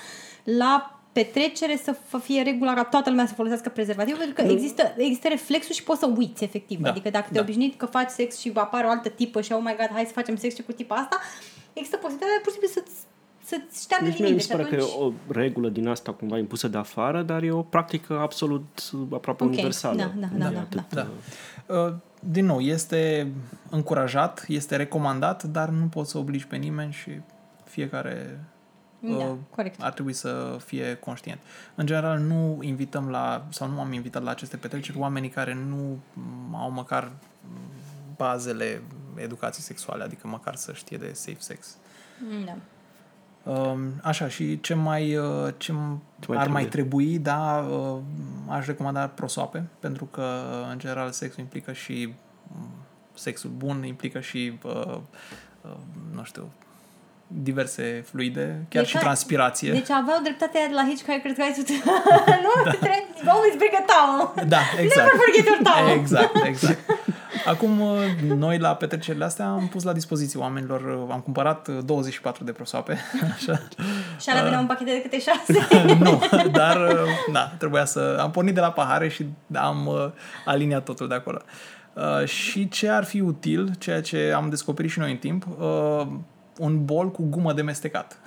[0.45, 4.95] la petrecere să f- fie regula ca toată lumea să folosească prezervativ, pentru că există,
[4.97, 6.81] există reflexul și poți să uiți, efectiv.
[6.81, 7.41] Da, Adică dacă te da.
[7.41, 10.13] obișnuit că faci sex și apare o altă tipă și oh my god, hai să
[10.13, 11.21] facem sex și cu tipa asta,
[11.75, 12.97] există posibilitatea pur și simplu să-ți,
[13.51, 14.47] să-ți șteargă Deci mie mi limite.
[14.47, 15.01] se Și pare că atunci...
[15.01, 19.45] e o regulă din asta cumva impusă de afară, dar e o practică absolut aproape
[19.45, 19.97] Ok, universală.
[19.97, 21.01] da, da, da, E da, atât, Da.
[21.01, 23.33] uh, Uh, Din nou, este
[23.71, 27.11] încurajat, este recomandat, dar nu poți să obligi pe nimeni și
[27.65, 28.41] fiecare
[29.01, 29.83] Da, uh, corect.
[29.83, 31.41] ar trebui să fie conștient.
[31.75, 35.99] În general, nu invităm la, sau nu am invitat la aceste petreceri oamenii care nu
[36.13, 37.13] mm, au măcar
[37.49, 37.59] mm,
[38.17, 38.83] bazele
[39.17, 41.77] educației sexuale, adică măcar să știe de safe sex.
[42.45, 42.57] Da.
[43.53, 46.47] Um, Așa, și ce mai, uh, ce mai ar trebuie?
[46.53, 47.99] mai trebui, da, uh,
[48.49, 52.15] aș recomanda prosoape, pentru că, uh, în general, sexul implică și
[52.57, 52.69] um,
[53.15, 54.97] sexul bun implică și, uh,
[55.61, 55.71] uh,
[56.15, 56.51] nu știu,
[57.27, 59.73] diverse fluide, chiar Deci și ai- transpirație.
[59.73, 61.69] Deci aveau dreptate aia de la Hitchcock, cred că ai spus,
[62.47, 62.71] nu?
[62.71, 64.49] Trebuie- Always bring a towel.
[64.49, 65.13] Da, exact.
[65.13, 65.99] Never forget your towel.
[65.99, 66.79] Exact, exact.
[67.47, 67.99] Acum, uh,
[68.37, 72.53] noi la petrecerile astea am pus la dispoziție oamenilor, uh, am cumpărat uh, 24 de
[72.53, 72.99] prosoape,
[73.37, 73.61] așa.
[74.21, 75.69] Și alea veneau un pachet de câte șase.
[76.05, 76.21] nu,
[76.53, 78.19] dar, uh, da, trebuia să...
[78.21, 80.11] Am pornit de la pahare și am uh,
[80.45, 81.43] aliniat totul de acolo.
[81.95, 86.07] Uh, și ce ar fi util, ceea ce am descoperit și noi în timp, uh,
[86.59, 88.19] un bol cu gumă de mestecat.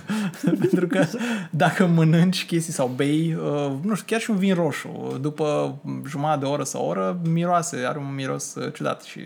[0.60, 1.04] Pentru că
[1.50, 6.38] dacă mănânci chestii sau bei, uh, nu știu, chiar și un vin roșu, după jumătate
[6.38, 9.20] de oră sau o oră, miroase, are un miros uh, ciudat și...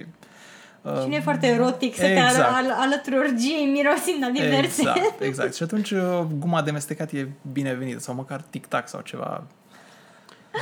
[0.83, 2.37] uh, Și nu e foarte erotic să te Exact.
[2.39, 4.81] al- al- alături orgiei mirosind la diverse.
[4.81, 5.55] Exact, exact.
[5.55, 9.45] Și atunci uh, guma de mestecat e binevenită sau măcar tic-tac sau ceva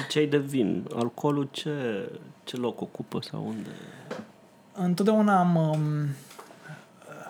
[0.03, 0.85] Ziceai de vin.
[0.97, 1.71] Alcoolul ce,
[2.45, 3.69] ce loc ocupă sau unde?
[4.73, 6.09] Întotdeauna am, um,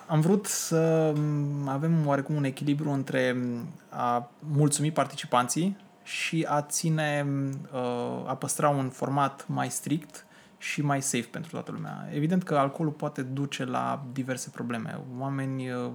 [0.07, 6.61] am vrut să um, avem oarecum un echilibru între um, a mulțumi participanții și a
[6.61, 7.25] ține,
[7.73, 10.25] uh, a păstra un format mai strict
[10.57, 12.09] și mai safe pentru toată lumea.
[12.13, 14.99] Evident că alcoolul poate duce la diverse probleme.
[15.19, 15.91] Oameni uh,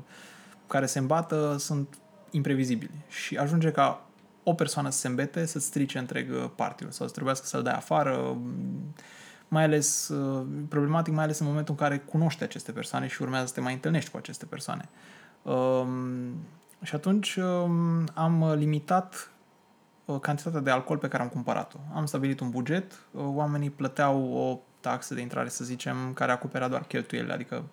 [0.67, 1.99] care se îmbată sunt
[2.31, 4.05] imprevizibili și ajunge ca
[4.43, 7.75] o persoană să se îmbete, să-ți strice întreg uh, partiul sau să trebuiască să-l dai
[7.75, 8.95] afară, um,
[9.51, 13.47] mai ales uh, problematic, mai ales în momentul în care cunoști aceste persoane și urmează
[13.47, 14.89] să te mai întâlnești cu aceste persoane.
[15.43, 16.35] Um,
[16.83, 19.31] și atunci um, am limitat
[20.05, 21.79] uh, cantitatea de alcool pe care am cumpărat-o.
[21.95, 26.69] Am stabilit un buget, uh, oamenii plăteau o taxă de intrare, să zicem, care acopera
[26.69, 27.65] doar cheltuielile, adică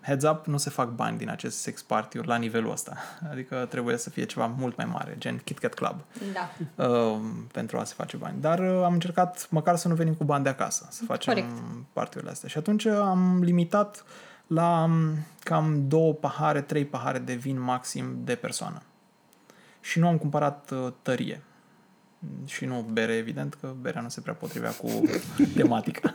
[0.00, 2.96] heads up, nu se fac bani din acest sex party la nivelul ăsta.
[3.30, 6.00] Adică trebuie să fie ceva mult mai mare, gen Kit Kat Club
[6.32, 6.84] Da.
[6.88, 7.18] uh,
[7.52, 8.40] pentru a se face bani.
[8.40, 11.52] Dar uh, am încercat măcar să nu venim cu bani de acasă, să facem Corect.
[11.92, 12.48] partiurile astea.
[12.48, 14.04] Și atunci am limitat
[14.46, 18.82] la um, cam două pahare, trei pahare de vin maxim de persoană.
[19.80, 21.42] Și nu am cumpărat uh, tărie.
[22.46, 24.88] Și nu bere, evident, că berea nu se prea potrivea cu
[25.56, 26.14] tematica.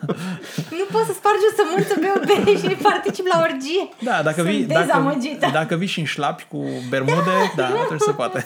[0.71, 3.89] Nu poți să spargi o sămânță pe o bere și participi la orgie.
[4.01, 5.49] Da, dacă Sunt vii, dacă, dezamăgită.
[5.53, 8.45] dacă vii și în șlapi cu bermude, da, da atunci se poate.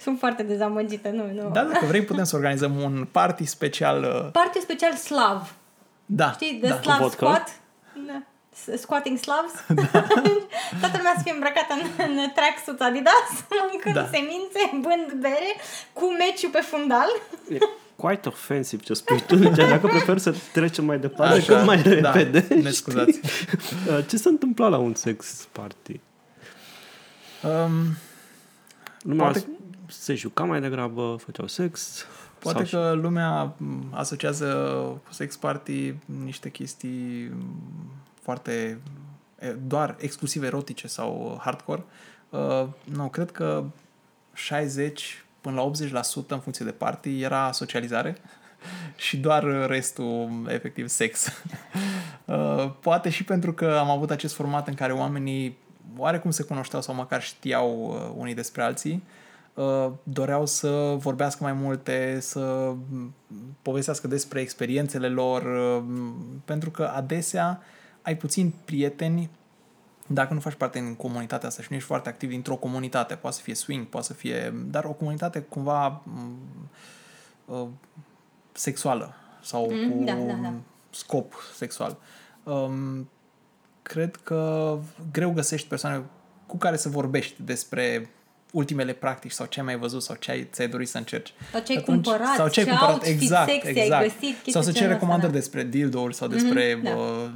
[0.00, 1.50] Sunt foarte dezamăgită, nu, nu.
[1.52, 4.02] Da, dacă vrei, putem să organizăm un party special.
[4.02, 5.54] uh, Party special slav.
[6.06, 6.58] Da, Știi?
[6.62, 6.80] The da.
[6.80, 7.16] Slav vodka?
[7.26, 7.60] Squat.
[8.06, 8.22] Da.
[8.62, 9.52] S- Squatting Slavs.
[10.80, 13.26] Toată lumea să fie îmbrăcată în, în tracksuit Adidas,
[13.70, 14.00] mâncând Da.
[14.00, 14.06] da.
[14.08, 15.50] semințe, bând bere,
[15.92, 17.08] cu meciul pe fundal.
[17.50, 17.58] E
[17.96, 21.82] quite offensive ce spui tu, deci dacă prefer să trecem mai departe Așa, cât mai
[22.00, 22.54] da, repede.
[22.54, 23.20] ne scuzați.
[23.88, 26.00] Uh, Ce s-a întâmplat la un sex party?
[27.42, 27.96] Um,
[29.02, 29.46] Lumea Poate-
[29.88, 32.06] se juca mai degrabă, făceau sex.
[32.38, 34.46] poate sau că lumea m, asociază
[35.06, 37.90] cu sex party niște chestii m,
[38.26, 38.78] foarte
[39.38, 41.84] e, doar exclusiv erotice sau hardcore.
[42.30, 43.64] Uh, nu, cred că
[44.32, 48.16] 60 până la 80% în funcție de party era socializare
[49.06, 51.26] și doar restul efectiv sex.
[52.26, 55.56] Uh, Poate și pentru că am avut acest format în care oamenii
[55.96, 59.02] oarecum se cunoșteau sau măcar știau uh, unii despre alții,
[59.54, 63.14] uh, doreau să vorbească mai multe, să m,
[63.62, 67.62] povestească despre experiențele lor, uh, m, pentru că adesea
[68.06, 69.30] ai puțini prieteni
[70.06, 73.36] dacă nu faci parte din comunitatea asta și nu ești foarte activ dintr-o comunitate, poate
[73.36, 76.38] să fie swing, poate să fie, dar o comunitate cumva m,
[77.44, 77.66] uh,
[78.52, 80.52] sexuală sau Mm, cu da, da, da.
[80.90, 81.96] scop sexual.
[82.42, 83.08] Um,
[83.82, 84.78] cred că
[85.12, 86.02] greu găsești persoane
[86.46, 88.10] cu care să vorbești despre
[88.56, 91.32] ultimele practici sau ce ai mai văzut sau ce ai, ți-ai dorit să încerci.
[91.52, 94.02] Sau ce ai Atunci- cumpărat, sau ce ai ce cumpărat, outfit exact, sexy ai exact.
[94.02, 96.90] găsit, chestii sau să ceri genul recomandări ăsta, despre dildouri sau despre da.
[96.90, 97.28] uh,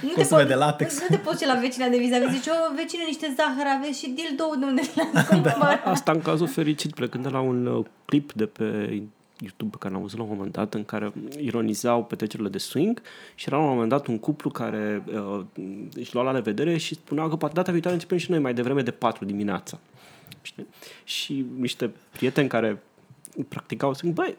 [0.00, 1.00] Nu te costume poți- de latex.
[1.00, 4.08] Nu te poți duce la vecina de vis-a-vis, zici, o, vecină, niște zahăr aveți și
[4.08, 5.10] dildo de unde Da.
[5.12, 5.86] l-ați cumpărat.
[5.86, 8.64] Asta în cazul fericit, plecând de la un uh, clip de pe
[9.40, 13.02] YouTube pe care l-am văzut la un moment dat, în care ironizau petrecerile de swing
[13.34, 15.44] și era la un moment dat un cuplu care uh,
[15.94, 18.82] își lua la revedere și spuneau că poate data viitoare începem și noi mai devreme
[18.82, 19.78] de 4 dimineața.
[20.42, 20.66] Știi?
[21.04, 22.82] Și niște prieteni care
[23.48, 24.36] practicau, zic, băi,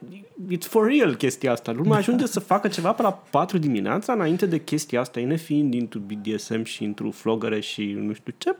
[0.52, 1.72] it's for real chestia asta.
[1.72, 5.98] Lumea ajunge să facă ceva pe la 4 dimineața înainte de chestia asta, nefiind into
[5.98, 8.56] BDSM și intru flogăre și nu știu ce.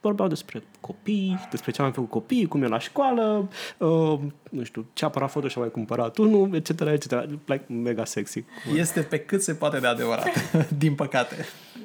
[0.00, 4.18] Vorbeau despre copii, despre ce am făcut copii, cum e la școală, uh,
[4.50, 7.10] nu știu, ce aparat foto și-a mai cumpărat unul, etc., etc.
[7.44, 8.44] Like, mega sexy.
[8.74, 11.36] Este pe cât se poate de adevărat, din păcate.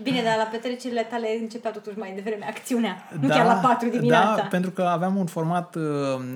[0.04, 4.36] Bine, dar la petrecerile tale începea totuși mai devreme acțiunea, nu chiar la 4 dimineața.
[4.36, 5.84] Da, pentru că aveam un format uh,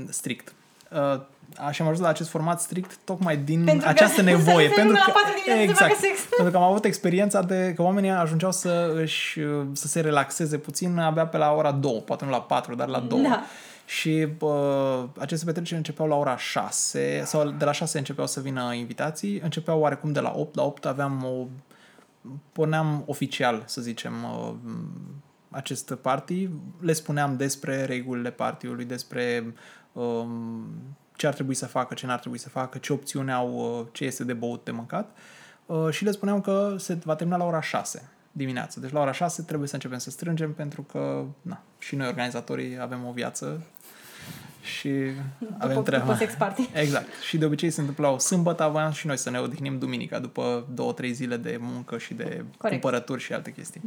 [0.09, 0.53] strict.
[0.91, 1.21] Uh,
[1.71, 4.67] și am ajuns la acest format strict tocmai din Pentru că această să nevoie.
[4.67, 6.19] se pentru ajungă că, la patru dimineața să facă sex.
[6.35, 9.39] pentru că am avut experiența de că oamenii ajungeau să, își,
[9.73, 12.99] să se relaxeze puțin abia pe la ora 2, poate nu la 4, dar la
[12.99, 13.21] 2.
[13.21, 13.43] Da.
[13.85, 18.73] Și uh, aceste petreceri începeau la ora 6 sau de la 6 începeau să vină
[18.73, 21.45] invitații, începeau oarecum de la 8, la 8 aveam o
[22.51, 24.53] puneam oficial, să zicem, uh,
[25.49, 29.53] acest party, le spuneam despre regulile partiului, despre
[29.93, 30.63] um,
[31.19, 34.05] ce ar trebui să facă, ce n-ar trebui să facă, ce opțiuni au, uh, ce
[34.05, 35.17] este de băut, de mâncat
[35.65, 38.79] uh, și le spuneam că se va termina la ora 6 dimineață.
[38.79, 42.79] Deci la ora 6 trebuie să începem să strângem pentru că na, și noi organizatorii
[42.79, 43.63] avem o viață
[44.61, 44.89] și
[45.39, 46.05] După, avem treaba.
[46.05, 46.69] după sex party.
[46.83, 47.07] Exact.
[47.27, 50.93] Și de obicei se întâmplau sâmbătă, voiam și noi să ne odihnim duminica după două,
[50.93, 52.81] trei zile de muncă și de Corect.
[52.81, 53.81] cumpărături și alte chestii.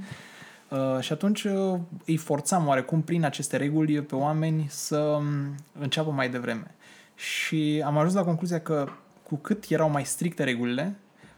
[0.69, 6.11] Uh, și atunci uh, îi forțam oarecum prin aceste reguli pe oameni să um, înceapă
[6.11, 6.75] mai devreme.
[7.15, 8.89] Și am ajuns la concluzia că
[9.23, 10.97] cu cât erau mai stricte regulile,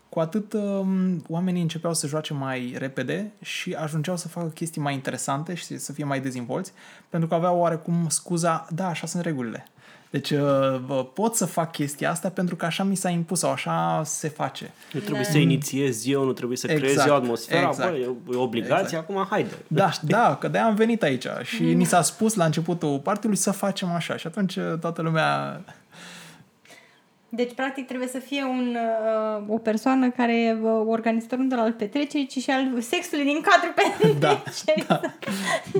[0.08, 4.94] cu atât um, oamenii începeau să joace mai repede și ajungeau să facă chestii mai
[4.94, 6.72] interesante și să fie mai dezvolți,
[7.08, 9.66] pentru că aveau oarecum scuza, da, așa sunt regulile.
[10.14, 10.40] Deci uh,
[10.86, 14.28] bă, pot să fac chestia asta pentru că așa mi s-a impus sau așa se
[14.28, 14.70] face.
[14.92, 15.30] Nu trebuie Da.
[15.30, 17.90] să inițiez eu, nu trebuie să Exact, creez eu atmosfera, exact.
[17.90, 19.10] bă, e o obligație, Exact.
[19.10, 19.54] acum haide.
[19.66, 23.50] Da, da, că de-aia am venit aici și ni s-a spus la începutul partiului să
[23.50, 25.60] facem așa și atunci uh, toată lumea...
[27.34, 28.76] Deci, practic, trebuie să fie un,
[29.36, 33.24] uh, o persoană care e uh, organizator nu doar al petrecerii, ci și al sexului
[33.24, 33.74] din cadrul
[34.18, 34.84] Da, petrecerii.
[34.86, 35.00] da,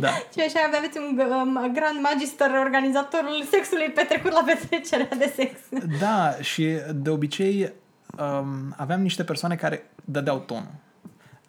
[0.01, 0.09] da.
[0.09, 5.53] Și așa aveți un um, grand magister organizatorul sexului petrecut la petrecerea de sex.
[6.01, 7.73] Da, și de obicei
[8.19, 10.83] um, aveam niște persoane care dădeau tonul.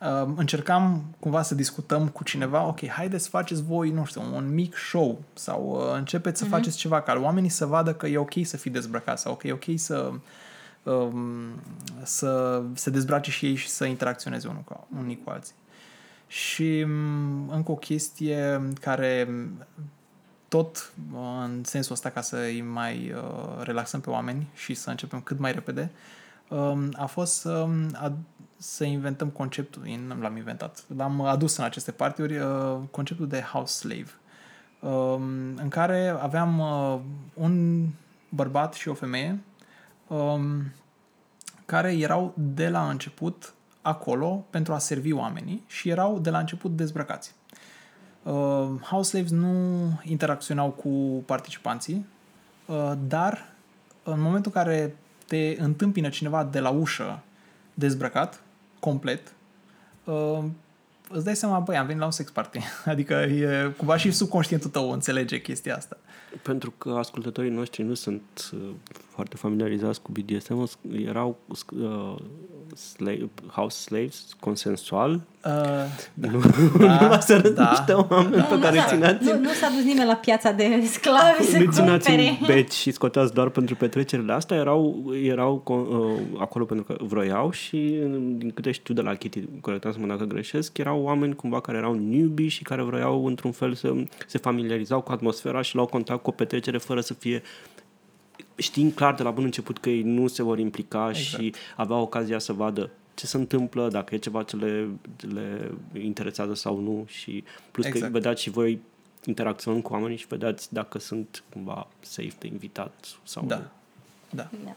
[0.05, 4.53] Um, încercam cumva să discutăm cu cineva, ok, haideți să faceți voi, nu știu, un
[4.53, 8.33] mic show sau uh, începeți să faceți ceva ca oamenii să vadă că e ok
[8.43, 10.11] să fii dezbrăcat sau că e ok să
[10.83, 11.61] um,
[12.03, 15.55] să se dezbrace și ei și să interacționeze unul cu, unii cu alții.
[16.27, 19.27] Și um, încă o chestie care
[20.47, 24.89] tot uh, în sensul ăsta ca să îi mai uh, relaxăm pe oameni și să
[24.89, 25.91] începem cât mai repede,
[26.47, 28.13] um, a fost um, a,
[28.57, 33.73] să inventăm conceptul, nu l-am inventat, l-am adus în aceste partiuri, uh, conceptul de house
[33.73, 34.11] slave,
[34.79, 35.21] um,
[35.55, 36.99] în care aveam uh,
[37.33, 37.85] un
[38.29, 39.39] bărbat și o femeie
[40.07, 40.71] um,
[41.65, 46.75] care erau de la început acolo pentru a servi oamenii și erau de la început
[46.75, 47.35] dezbrăcați.
[48.23, 52.05] Uh, house slaves nu interacționau cu participanții,
[52.65, 53.53] uh, dar
[54.03, 54.95] în momentul în care
[55.27, 57.23] te întâmpină cineva de la ușă
[57.73, 58.41] dezbrăcat,
[58.85, 59.33] complet,
[60.03, 60.43] uh,
[61.09, 62.59] îți dai seama, băi, am venit la un sex party.
[62.85, 65.97] Adică e, cumva și subconștientul tău înțelege chestia asta.
[66.43, 68.69] Pentru că ascultătorii noștri nu sunt uh,
[69.15, 70.69] foarte familiarizați cu BDSM,
[71.07, 72.15] erau uh,
[72.75, 75.11] slave, house slaves consensual.
[75.11, 75.51] Uh,
[76.13, 76.39] da, Nu,
[76.77, 80.07] nu v-ați arătat da, niște oameni pe care s-a, țineați nu, nu s-a dus nimeni
[80.07, 82.37] la piața de sclavi să le țineați cumpere.
[82.39, 87.51] în beci și scoteați doar pentru petrecerile astea, erau, erau uh, acolo pentru că vroiau
[87.51, 87.77] și
[88.37, 92.47] din câte știu de la Kitty, corectați-mă dacă greșesc, erau oameni cumva care erau newbie
[92.47, 93.93] și care vroiau într-un fel să
[94.27, 97.41] se familiarizau cu atmosfera și luau contact cu o petrecere fără să fie
[98.55, 101.43] știind clar de la bun început că ei nu se vor implica exact.
[101.43, 104.87] și aveau ocazia să vadă ce se întâmplă, dacă e ceva ce le,
[105.33, 108.05] le interesează sau nu și plus exact.
[108.05, 108.79] că vedeați și voi
[109.25, 113.63] interacționând cu oamenii și vedeați dacă sunt cumva safe de invitat sau da, nu.
[114.29, 114.49] da.
[114.63, 114.75] Da.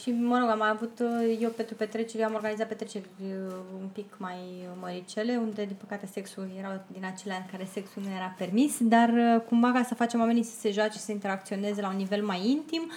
[0.00, 4.14] Și, mă rog, am avut, uh, eu pentru petreceri, am organizat petreceri uh, un pic
[4.16, 4.36] mai
[4.80, 9.08] măricele, unde, din păcate, sexul era din acele ani care sexul nu era permis, dar
[9.08, 12.48] uh, cumva ca să facem oamenii să se joace, să interacționeze la un nivel mai
[12.48, 12.90] intim,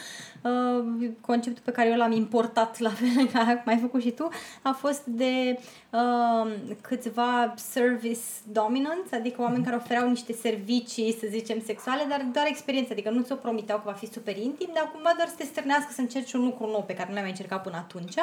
[0.44, 4.30] uh, conceptul pe care eu l-am importat la fel ca cum ai făcut și tu,
[4.62, 5.60] a fost de
[5.92, 8.22] uh, câțiva service
[8.52, 13.22] dominants, adică oameni care oferau niște servicii, să zicem, sexuale, dar doar experiență, adică nu
[13.22, 16.34] ți-o promiteau că va fi super intim, dar cumva doar să te stârnească să încerci
[16.34, 18.16] un lucru nou pe care nu l-ai mai încercat până atunci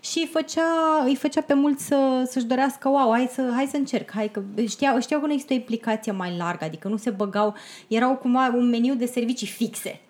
[0.00, 0.62] și îi făcea,
[1.04, 4.42] îi făcea pe mulți să, să-și dorească, wow, hai să, hai să încerc, hai că
[4.68, 7.54] știau, știau că nu există o implicație mai largă, adică nu se băgau,
[7.88, 10.00] erau cumva un meniu de servicii fixe.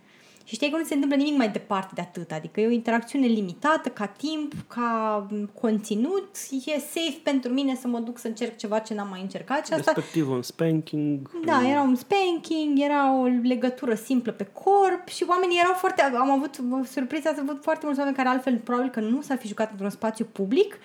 [0.45, 2.31] Și știi că nu se întâmplă nimic mai departe de atât.
[2.33, 6.29] Adică e o interacțiune limitată, ca timp, ca m, conținut.
[6.67, 9.67] E safe pentru mine să mă duc să încerc ceva ce n-am mai încercat.
[9.67, 11.31] Și asta, Respectiv un spanking.
[11.45, 16.03] da, era un spanking, era o legătură simplă pe corp și oamenii erau foarte...
[16.03, 19.47] Am avut surpriza să văd foarte mulți oameni care altfel probabil că nu s-ar fi
[19.49, 20.79] jucat într-un spațiu public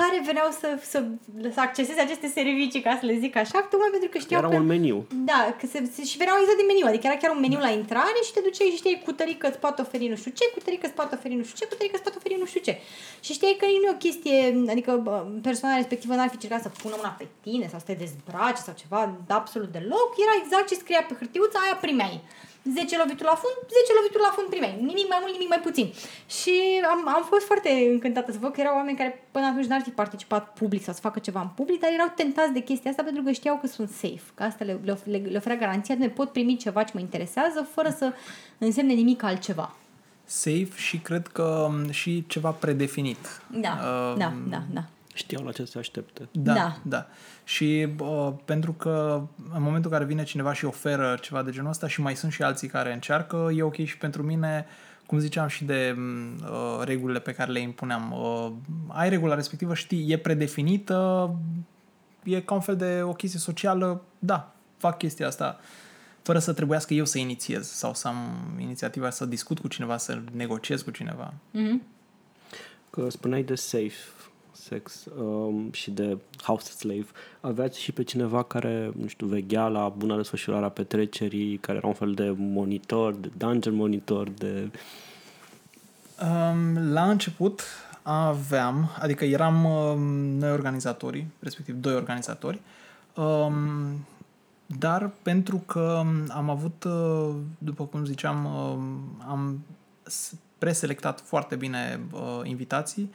[0.00, 0.98] care veneau să, să,
[1.56, 4.56] să acceseze aceste servicii, ca să le zic așa, tocmai pentru că știau Era că...
[4.60, 4.98] un meniu.
[5.30, 7.72] Da, că se, se, și veneau exact din meniu, adică era chiar un meniu la
[7.80, 10.60] intrare și te duceai și știai cu tărică îți poate oferi nu știu ce, cu
[10.64, 12.74] tărică îți poate oferi nu știu ce, cu tărică îți poate oferi nu știu ce.
[13.24, 14.38] Și știai că nu e o chestie,
[14.74, 15.16] adică bă,
[15.48, 18.74] persoana respectivă n-ar fi încercat să pună mâna pe tine sau să te dezbrace sau
[18.82, 19.00] ceva,
[19.40, 22.16] absolut deloc, era exact ce scria pe hârtiuța, aia primeai.
[22.72, 24.74] 10 lovituri la fund, 10 lovituri la fund primeai.
[24.90, 25.86] Nimic mai mult, nimic mai puțin.
[26.38, 26.54] Și
[26.92, 29.90] am, am fost foarte încântată să văd că erau oameni care până atunci n-ar fi
[29.90, 33.22] participat public sau să facă ceva în public, dar erau tentați de chestia asta pentru
[33.22, 36.32] că știau că sunt safe, că asta le, le, le, le oferea garanția, de pot
[36.32, 38.12] primi ceva ce mă interesează fără să
[38.58, 39.74] însemne nimic altceva.
[40.24, 43.40] Safe și cred că m, și ceva predefinit.
[43.50, 44.84] Da, Uh, da, da, da.
[45.14, 46.28] Știau la ce se aștepte.
[46.32, 46.60] Da, Da.
[46.60, 46.78] da.
[46.82, 47.06] da.
[47.44, 49.22] Și uh, pentru că
[49.54, 52.32] în momentul în care vine cineva și oferă ceva de genul ăsta și mai sunt
[52.32, 54.66] și alții care încearcă, e ok și pentru mine,
[55.06, 58.12] cum ziceam și de uh, regulile pe care le impuneam.
[58.12, 58.52] Uh,
[58.88, 61.30] ai regula respectivă, știi, e predefinită,
[62.22, 65.58] e ca un fel de o chestie socială, da, fac chestia asta
[66.22, 68.16] fără să trebuiască eu să inițiez sau să am
[68.58, 71.34] inițiativa să discut cu cineva, să negociez cu cineva.
[71.50, 71.82] Mhm.
[72.90, 73.94] Că spuneai de safe
[74.54, 77.06] sex um, și de house slave.
[77.40, 81.86] Aveați și pe cineva care, nu știu, veghea la bună desfășurare a petrecerii, care era
[81.86, 84.70] un fel de monitor, de dungeon monitor, de...
[86.22, 87.62] Um, la început
[88.02, 90.02] aveam, adică eram um,
[90.38, 92.60] noi organizatorii, respectiv doi organizatori,
[93.14, 94.06] um,
[94.66, 99.64] dar pentru că am avut, uh, după cum ziceam, um, am
[100.02, 103.10] s- preselectat foarte bine uh, invitații,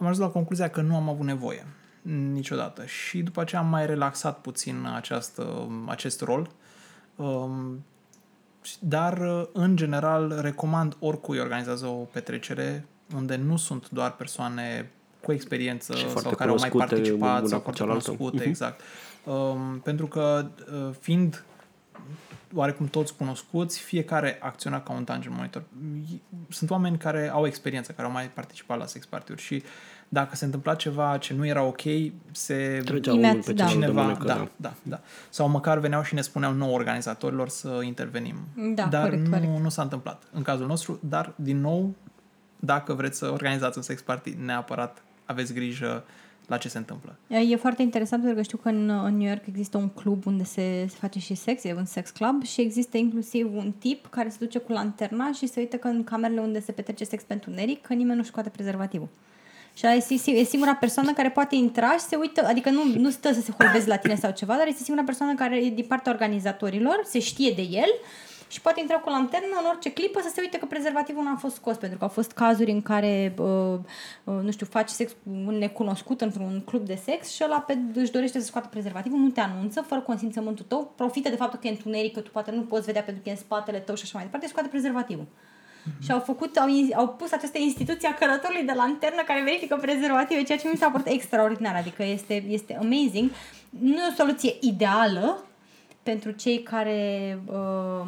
[0.00, 1.66] am ajuns la concluzia că nu am avut nevoie
[2.32, 6.50] niciodată și după aceea am mai relaxat puțin această, acest rol
[7.16, 7.84] um,
[8.78, 12.86] dar, uh, în general, recomand oricui organizează o petrecere
[13.16, 14.90] unde nu sunt doar persoane
[15.22, 18.04] cu experiență Și sau foarte care au mai cunoscute participat una sau cu foarte cealaltă.
[18.10, 18.48] cunoscute, Mhm.
[18.48, 18.80] exact.
[19.24, 21.44] Um, pentru că, uh, fiind
[22.54, 25.62] oarecum toți cunoscuți, fiecare acționa ca un dungeon monitor.
[26.48, 29.62] Sunt oameni care au experiență, care au mai participat la sex party-uri și
[30.08, 31.80] dacă se întâmpla ceva ce nu era ok,
[32.30, 33.66] se Trecea Imediat, unul pe da.
[33.66, 35.00] celălalt de cineva, mânecă, da, da, da.
[35.28, 38.36] Sau măcar veneau și ne spuneau nouă organizatorilor să intervenim.
[38.74, 39.62] Da, dar corect, nu, corect.
[39.62, 41.94] nu s-a întâmplat în cazul nostru, dar din nou,
[42.56, 46.04] dacă vreți să organizați un sex party, neapărat aveți grijă
[46.50, 47.16] la ce se întâmplă.
[47.28, 50.44] E foarte interesant pentru că știu că în, în New York există un club unde
[50.44, 54.28] se, se face și sex, e un sex club și există inclusiv un tip care
[54.28, 57.32] se duce cu lanterna și se uită că în camerele unde se petrece sex pe
[57.32, 59.08] întuneric, că nimeni nu scoate prezervativul.
[59.74, 62.84] Și ăla este, si- e singura persoană care poate intra și se uită, adică nu,
[62.96, 65.70] nu stă să se holbeze la tine sau ceva, dar este singura persoană care e
[65.70, 67.90] din partea organizatorilor, se știe de el
[68.50, 71.30] și poate intra cu o lanternă în orice clipă să se uite că prezervativul nu
[71.30, 73.78] a fost scos, pentru că au fost cazuri în care, uh,
[74.24, 77.78] uh, nu știu, faci sex cu un necunoscut într-un club de sex și ăla pe,
[77.94, 81.66] își dorește să scoată prezervativul, nu te anunță, fără consimțământul tău, profită de faptul că
[81.66, 84.02] e întuneric, că tu poate nu poți vedea pentru că e în spatele tău și
[84.04, 85.26] așa mai departe, scoate prezervativul.
[86.02, 89.76] Și au făcut, au, in- au pus această instituție a călătorului de lanternă care verifică
[89.80, 93.30] prezervative, ceea ce mi s-a părut extraordinar, adică este, este amazing.
[93.70, 95.44] Nu e o soluție ideală
[96.02, 98.06] pentru cei care uh,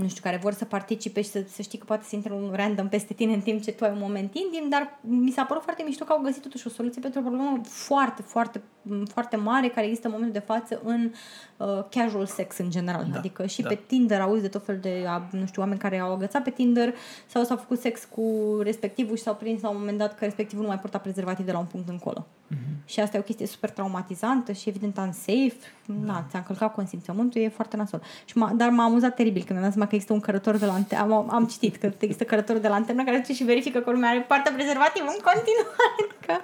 [0.00, 2.52] nu știu, care vor să participe și să, să știi că poate să intre un
[2.54, 5.62] random peste tine în timp ce tu ai un moment intim, dar mi s-a părut
[5.62, 8.60] foarte mișto că au găsit totuși o soluție pentru o problemă foarte, foarte,
[9.04, 11.12] foarte mare care există în momentul de față în
[11.56, 13.06] uh, casual sex în general.
[13.10, 13.68] Da, adică și da.
[13.68, 16.50] pe Tinder auzi de tot fel de, a, nu știu, oameni care au agățat pe
[16.50, 16.94] Tinder
[17.26, 20.62] sau s-au făcut sex cu respectivul și s-au prins la un moment dat că respectivul
[20.62, 22.26] nu mai purta prezervativ de la un punct încolo.
[22.48, 22.58] Mhm.
[22.84, 25.56] Și asta e o chestie super traumatizantă și evident unsafe.
[25.86, 26.12] Da.
[26.12, 28.02] Na, ți-a încălcat consimțământul, e foarte nasol.
[28.24, 30.66] Și m-a, dar m-a amuzat teribil când mi-am dat seama că există un cărător de
[30.66, 31.14] lanternă.
[31.14, 34.20] Am, am citit că există cărător de lanternă care duce și verifică că lumea are
[34.20, 36.16] partea prezervativ în continuare.
[36.26, 36.34] Că,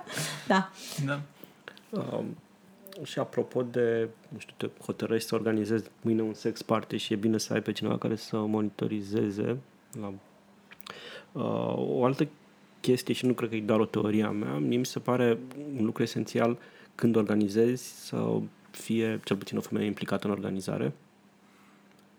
[0.47, 0.71] da.
[1.05, 1.21] Da.
[1.91, 2.37] Um,
[3.05, 7.17] și apropo de, nu știu, te hotărăști să organizezi mâine un sex party și e
[7.17, 9.59] bine să ai pe cineva care să monitorizeze
[10.01, 10.13] la
[11.33, 12.29] uh, o altă
[12.83, 15.39] chestie și nu cred că e doar o teorie a mea, mie mi se pare
[15.79, 16.59] un lucru esențial
[16.95, 18.39] când organizezi să
[18.71, 20.93] fie cel puțin o femeie implicată în organizare.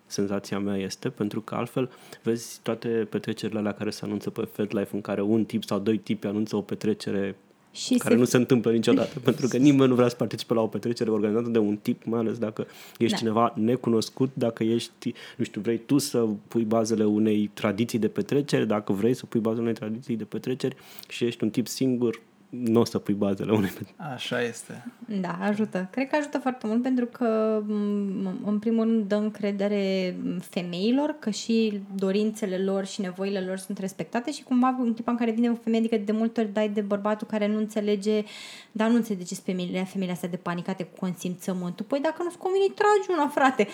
[0.06, 1.92] Senzația mea este, pentru că altfel
[2.24, 5.98] vezi toate petrecerile alea care se anunță pe FedLife în care un tip sau doi
[5.98, 7.36] tipi anunță o petrecere
[7.74, 8.20] Și care se...
[8.20, 11.50] nu se întâmplă niciodată, pentru că nimeni nu vrea să participe la o petrecere organizată
[11.50, 12.68] de un tip, mai ales dacă
[12.98, 13.18] ești Da.
[13.18, 18.66] cineva necunoscut, dacă ești, nu știu, vrei tu să pui bazele unei tradiții de petrecere,
[18.66, 20.76] dacă vrei să pui bazele unei tradiții de petreceri
[21.08, 22.22] și ești un tip singur,
[22.60, 24.14] nu o să pui bazele unei petreceri.
[24.14, 24.86] Așa este.
[25.22, 25.88] Da, ajută.
[25.92, 30.16] Cred că ajută foarte mult pentru că, m, în primul rând, dă încredere
[30.50, 35.18] femeilor că și dorințele lor și nevoile lor sunt respectate și cumva în clipa în
[35.18, 38.24] care vine o femeie, adică de multe ori dai de bărbatul care nu înțelege,
[38.72, 41.86] dar nu înțelege femeile, femeile astea de panicate cu consimțământul.
[41.86, 43.68] Păi dacă nu-ți convine, tragi una, frate.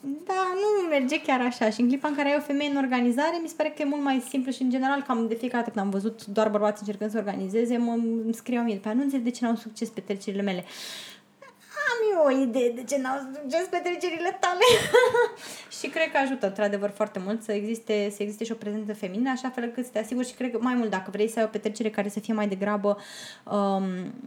[0.00, 1.70] Da, nu merge chiar așa.
[1.70, 3.84] Și în clipa în care ai o femeie în organizare, mi se pare că e
[3.84, 6.80] mult mai simplu și în general cam de fiecare dată când am văzut doar bărbați
[6.80, 7.94] încercând să organizeze, mă
[8.24, 10.64] îmi scriu mie după aia, nu înțeleg de ce n-au succes petrecerile mele.
[11.96, 14.66] Am eu o idee de ce n-au succes petrecerile tale.
[15.80, 19.30] și cred că ajută, într-adevăr, foarte mult să existe, să existe și o prezență feminină,
[19.30, 21.44] așa fel încât să te asiguri și cred că mai mult dacă vrei să ai
[21.44, 22.98] o petrecere care să fie mai degrabă,
[23.44, 23.54] um,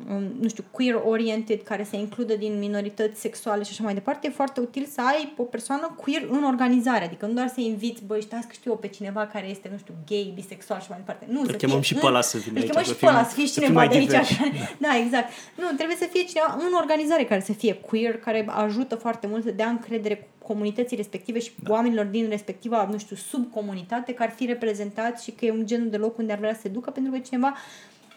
[0.10, 4.32] um, nu știu, queer-oriented, care să includă din minorități sexuale și așa mai departe, e
[4.32, 8.22] foarte util să ai o persoană queer în organizare, adică nu doar să inviți, băi,
[8.22, 11.26] știți că știu eu pe cineva care este, nu știu, gay, bisexual și mai departe.
[11.30, 13.00] Nu, să chemăm fie și în- pe ăla să vină îl aici, chemăm să și
[13.00, 14.06] pe fim- ăla, să fie să fim cineva mai de aici.
[14.06, 14.36] diversi.
[14.38, 15.28] care- da, exact.
[15.56, 19.44] Nu, trebuie să fie cineva în organizare care să fie queer, care ajută foarte mult
[19.44, 21.72] să dea încredere comunității respective și da.
[21.72, 25.90] oamenilor din respectiva, nu știu, subcomunitate, că ar fi reprezentați și că e un genul
[25.90, 27.54] de loc unde ar vrea să se ducă, pentru că cineva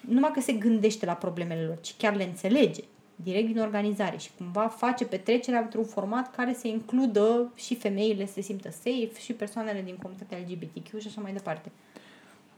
[0.01, 2.83] numai că se gândește la problemele lor, ci chiar le înțelege
[3.17, 8.33] direct din organizare și cumva face petrecerea într-un format care să includă și femeile să
[8.33, 11.71] se simtă safe și persoanele din comunitatea LGBTQ și așa mai departe.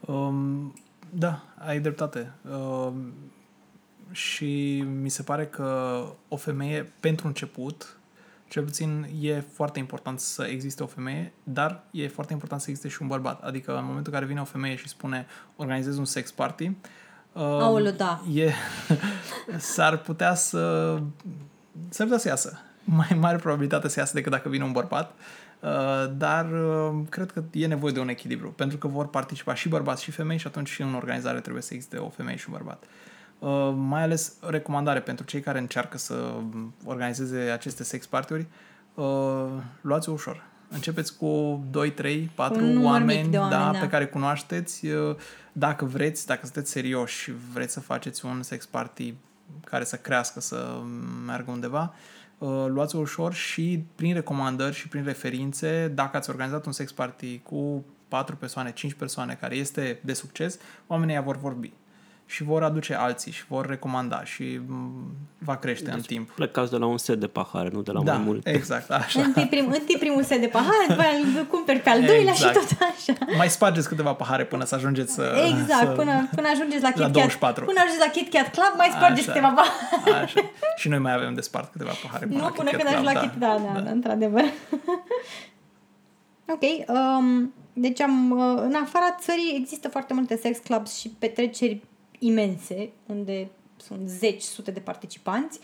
[0.07, 0.75] Um,
[1.11, 2.33] da, ai dreptate.
[2.51, 3.13] Um,
[4.11, 7.99] și mi se pare că o femeie, pentru început,
[8.49, 12.89] cel puțin e foarte important să existe o femeie, dar e foarte important să existe
[12.89, 13.43] și un bărbat.
[13.43, 15.27] Adică în momentul în care vine o femeie și spune
[15.57, 18.23] organizez un sex party, um, Aoleu, da.
[18.33, 18.53] e,
[19.59, 20.93] s-ar putea să
[21.89, 22.61] s-ar putea să iasă.
[22.85, 25.15] Mai mare probabilitate să iasă decât dacă vine un bărbat.
[25.61, 25.71] Uh,
[26.17, 30.03] dar uh, cred că e nevoie de un echilibru, pentru că vor participa și bărbați
[30.03, 32.83] și femei și atunci și în organizare trebuie să existe o femeie și un bărbat.
[32.83, 32.89] Uh,
[33.77, 36.35] mai ales recomandare pentru cei care încearcă să
[36.85, 38.47] organizeze aceste sex party-uri,
[38.95, 39.47] uh,
[39.81, 40.43] luați-o ușor.
[40.69, 43.79] Începeți cu 2, 3, 4 un număr oameni, mic de oameni, da, da.
[43.79, 44.87] pe care cunoașteți.
[44.87, 45.17] Uh,
[45.53, 49.15] Dacă vreți, dacă sunteți serioși și vreți să faceți un sex party
[49.65, 50.83] care să crească, să
[51.27, 51.95] meargă undeva,
[52.39, 57.39] uh, luați-o ușor și prin recomandări și prin referințe, dacă ați organizat un sex party
[57.39, 61.73] cu 4 persoane, 5 persoane care este de succes, oamenii ăia vor vorbi
[62.27, 64.93] și vor aduce alții și vor recomanda și m,
[65.39, 66.31] va crește în timp.
[66.31, 68.51] Plecați de la un set de pahare, nu de la Da, mai multe.
[68.51, 69.21] exact, așa.
[69.21, 72.59] Întâi, prim, întâi primul set de pahare, după aia îl cumperi pe al doilea Exact.
[72.61, 73.37] și tot așa.
[73.37, 75.35] Mai spargeți câteva pahare până să ajungeți să...
[75.49, 75.93] Exact, să...
[75.97, 77.65] până, până ajungeți la, la Kit Kat, 24.
[77.65, 79.33] până ajungeți la Kit Kat Club, mai spargeți Așa.
[79.33, 80.25] câteva pahare.
[80.25, 80.41] Așa.
[80.77, 82.99] Și noi mai avem de spart câteva pahare până Nu la până Kit când Kat
[82.99, 84.45] ajungi la Club, Kit da, da, da, într-adevăr.
[86.55, 91.83] ok, um, deci am, uh, în afara țării există foarte multe sex clubs și petreceri
[92.27, 95.61] imense, unde sunt zeci, sute de participanți.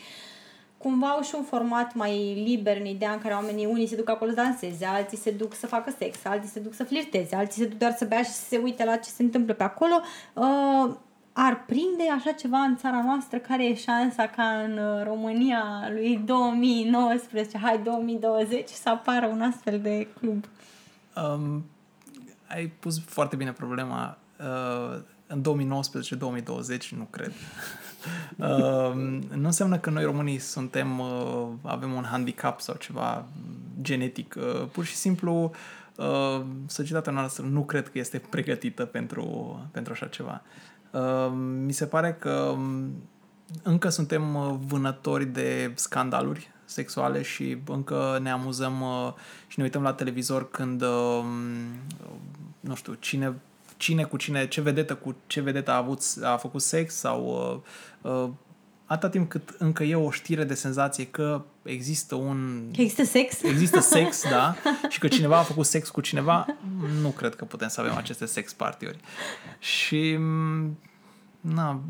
[0.77, 4.09] Cumva au și un format mai liber în ideea în care oamenii, unii se duc
[4.09, 7.63] acolo să danseze, alții se duc să facă sex, alții se duc să flirteze, alții
[7.63, 10.01] se duc doar să bea și să se uite la ce se întâmplă pe acolo.
[10.35, 10.97] Uh,
[11.33, 13.39] ar prinde așa ceva în țara noastră?
[13.39, 19.81] Care e șansa ca în uh, România lui 2019, hai 2020, să apară un astfel
[19.81, 20.45] de club?
[21.17, 21.65] Um,
[22.49, 24.19] ai pus foarte bine problema.
[24.39, 25.01] Uh,
[25.31, 27.33] în 2019-2020 nu cred.
[28.37, 28.95] uh,
[29.41, 33.27] nu înseamnă că noi românii suntem, uh, avem un handicap sau ceva
[33.81, 34.35] genetic.
[34.39, 35.51] Uh, pur și simplu
[35.97, 40.43] uh, societatea noastră nu cred că este pregătită pentru, pentru așa ceva.
[40.91, 41.33] Uh,
[41.65, 42.93] mi se pare că um,
[43.63, 49.13] încă suntem uh, vânători de scandaluri sexuale și încă ne amuzăm uh,
[49.47, 51.25] și ne uităm la televizor când, uh,
[52.61, 53.35] nu știu, cine,
[53.81, 57.63] cine cu cine, ce vedetă cu ce vedetă a, avut, a făcut sex sau
[58.03, 58.31] uh, uh,
[58.85, 63.43] atâta timp cât încă e o știre de senzație că există un Că există sex?
[63.43, 64.55] există sex, da,
[64.89, 66.47] și că cineva a făcut sex cu cineva,
[67.01, 68.99] nu cred că putem să avem aceste sex party-uri.
[69.59, 70.79] Și m,
[71.41, 71.81] na,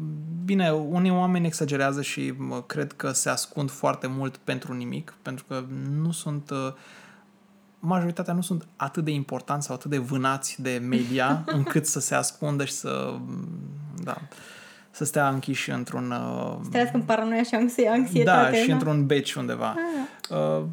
[0.45, 5.45] bine, unii oameni exagerează și mă, cred că se ascund foarte mult pentru nimic, pentru
[5.49, 6.73] că nu sunt uh,
[7.81, 12.15] majoritatea nu sunt atât de importanți sau atât de vânați de media încât să se
[12.15, 13.15] ascundă și să
[14.03, 14.17] da,
[14.91, 18.63] să stea închiși într-un uh, Să trăiască în paranoia și anxie- da, anxietate.
[18.63, 19.75] și într-un beci undeva.
[20.31, 20.37] Ah.
[20.37, 20.65] Uh,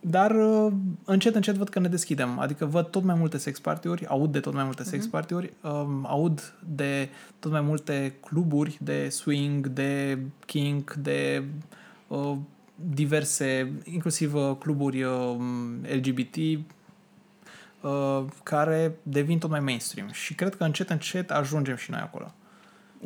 [0.00, 0.72] dar uh,
[1.04, 2.38] încet, încet văd că ne deschidem.
[2.38, 6.06] Adică văd tot mai multe sex party-uri, aud de tot mai multe sex party-uri, um,
[6.08, 7.08] aud de
[7.38, 11.44] tot mai multe cluburi de swing, de kink, de
[12.08, 12.36] uh,
[12.88, 15.36] diverse, inclusiv uh, cluburi uh,
[15.82, 16.36] LGBT,
[17.80, 20.08] uh, care devin tot mai mainstream.
[20.12, 22.34] Și cred că încet, încet ajungem și noi acolo.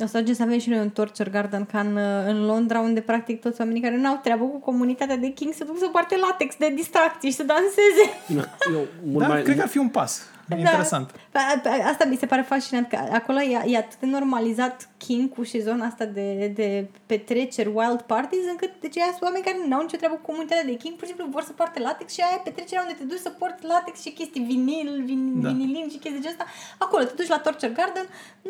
[0.01, 1.97] O să ajungem să avem și noi un Torture Garden ca în,
[2.27, 5.63] în Londra, unde practic toți oamenii care nu au treabă cu comunitatea de King se
[5.63, 8.41] duc să poarte latex de distracție și să danseze.
[8.71, 10.21] Eu, mult Dar mai, cred că ar fi un pas.
[10.47, 10.55] Da.
[10.57, 11.11] Interesant.
[11.31, 15.43] Pa- pa- Asta mi se pare fascinant, că acolo e, e atât de normalizat king
[15.43, 16.67] și zona asta de, de
[17.05, 20.63] petreceri, wild parties, încât deci aia sunt oameni care nu au nicio treabă cu comunitatea
[20.71, 23.03] de king, pur și simplu vor să poarte latex și aia e petrecerea unde te
[23.11, 25.47] duci să porți latex și chestii vinil, vin, Da.
[25.47, 25.53] da.
[25.55, 26.45] vinilin și chestii de asta.
[26.85, 28.05] Acolo te duci la Torture Garden,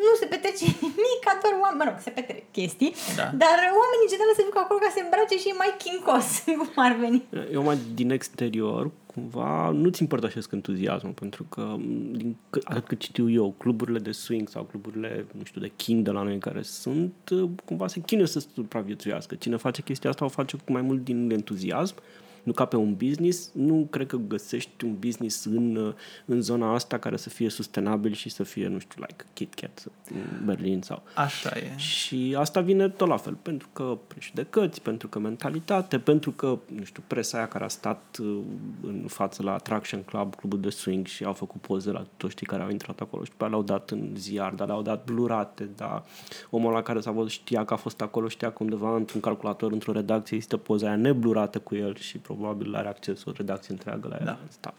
[0.06, 3.26] nu se petrece nimic, ca doar oameni, mă rog, se petrec chestii, Da.
[3.42, 6.26] dar oamenii în general se duc acolo ca să se îmbrace și e mai kinkos,
[6.60, 7.18] cum ar veni.
[7.56, 8.82] eu mai din exterior,
[9.16, 11.74] cumva, nu-ți împărtășesc entuziasmul, pentru că,
[12.12, 16.04] din, cât- atât cât știu eu, cluburile de swing sau cluburile, nu știu, de king
[16.04, 17.12] de la noi care sunt,
[17.64, 19.34] cumva se chinuie să supraviețuiască.
[19.34, 21.94] Cine face chestia asta o face cu mai mult din entuziasm,
[22.46, 23.50] nu ca pe un business.
[23.54, 25.94] Nu cred că găsești un business în,
[26.24, 30.44] în zona asta care să fie sustenabil și să fie, nu știu, like KitKat în
[30.44, 31.76] Berlin sau Așa e.
[31.76, 36.84] și asta vine tot la fel, pentru că prejudecăți, pentru că mentalitate, pentru că, nu
[36.84, 38.38] știu, presa aia care a stat uh,
[38.82, 42.46] în față la Attraction Club, clubul de swing și au făcut poze la toți cei
[42.46, 45.68] care au intrat acolo și după aia le-au dat în ziar, dar le-au dat blurate,
[45.76, 46.04] dar
[46.50, 49.72] omul la care s-a văzut știa că a fost acolo, știa că undeva într-un calculator,
[49.72, 54.08] într-o redacție există poza aia neblurată cu el și probabil are acces o redacție întreagă
[54.08, 54.24] la ea.
[54.24, 54.38] Da.
[54.48, 54.76] Stuff.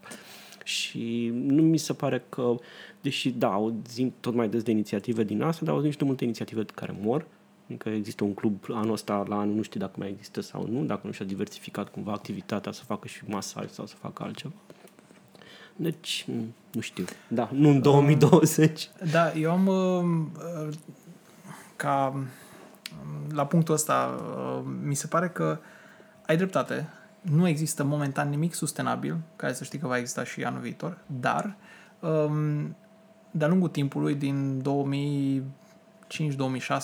[0.63, 2.55] Și nu mi se pare că,
[3.01, 6.23] deși da, auzim tot mai des de inițiative din asta, dar auzim și de multe
[6.23, 7.25] inițiative care mor.
[7.65, 10.83] Adică există un club anul ăsta, la anul nu știu dacă mai există sau nu,
[10.83, 14.53] dacă nu și-a diversificat cumva activitatea să facă și masaj sau să facă altceva.
[15.75, 17.05] Deci, m, nu știu.
[17.27, 18.89] Da, nu în 2020.
[19.11, 20.73] Da, eu am uh, uh,
[21.75, 25.59] ca um, la punctul ăsta uh, mi se pare că
[26.25, 26.89] ai dreptate.
[27.21, 31.55] Nu există momentan nimic sustenabil, care să știi că va exista și anul viitor, dar
[31.99, 32.75] um,
[33.31, 34.63] de-a lungul timpului, din 2005-2006,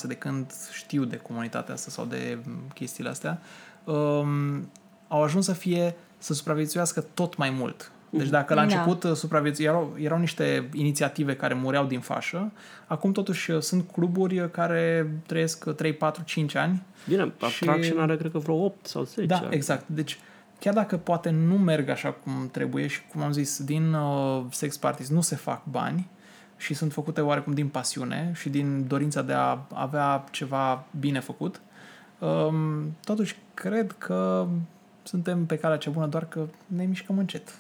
[0.07, 3.41] de când știu de comunitatea asta sau de um, chestiile astea,
[3.83, 4.69] um,
[5.07, 7.91] au ajuns să fie, să supraviețuiască tot mai mult.
[8.17, 8.73] Deci dacă la Da.
[8.73, 12.51] început uh, supraviețu- erau, erau niște inițiative care mureau din fașă,
[12.87, 16.81] acum totuși uh, sunt cluburi uh, care trăiesc uh, 3, 4, 5 ani.
[17.07, 19.47] Bine, Și- Attraction are cred că vreo 8 sau 10 Da, ani.
[19.55, 19.83] exact.
[19.87, 20.19] Deci
[20.59, 24.77] chiar dacă poate nu merg așa cum trebuie și cum am zis, din uh, sex
[24.77, 26.07] parties nu se fac bani
[26.57, 31.61] și sunt făcute oarecum din pasiune și din dorința de a avea ceva bine făcut,
[32.19, 34.47] um, totuși cred că
[35.03, 37.55] suntem pe calea cea bună, doar că ne mișcăm încet.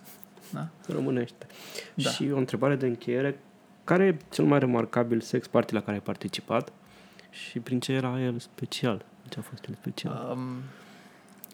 [0.53, 0.67] Da?
[0.93, 1.45] Românește.
[1.93, 2.09] Da.
[2.09, 3.39] Și o întrebare de încheiere.
[3.83, 6.71] Care e cel mai remarcabil sex party la care ai participat
[7.29, 9.05] și prin ce era el special?
[9.29, 10.29] Ce a fost el special?
[10.31, 10.47] Um,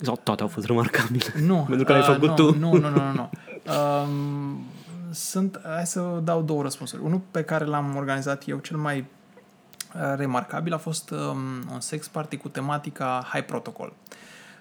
[0.01, 1.33] Sau toate au fost remarcabile?
[1.41, 1.63] Nu.
[1.69, 2.57] Pentru că l-ai făcut nu, tu.
[2.57, 3.13] Nu, nu, nu, nu.
[3.13, 3.29] nu.
[3.73, 4.63] Um,
[5.11, 7.01] sunt, hai să dau două răspunsuri.
[7.01, 11.37] Unul pe care l-am organizat eu, cel mai uh, remarcabil, a fost um,
[11.71, 13.93] un sex party cu tematica High Protocol,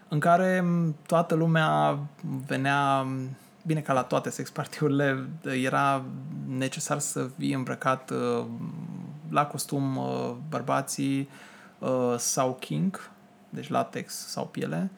[0.08, 1.98] în care um, toată lumea
[2.46, 3.36] venea, um,
[3.68, 5.28] bine ca la toate sex party-urile,
[5.62, 6.04] era
[6.48, 8.44] necesar să fii îmbrăcat uh,
[9.30, 11.28] la costum uh, bărbații
[11.78, 13.10] uh, sau kink,
[13.50, 14.90] deci latex sau piele,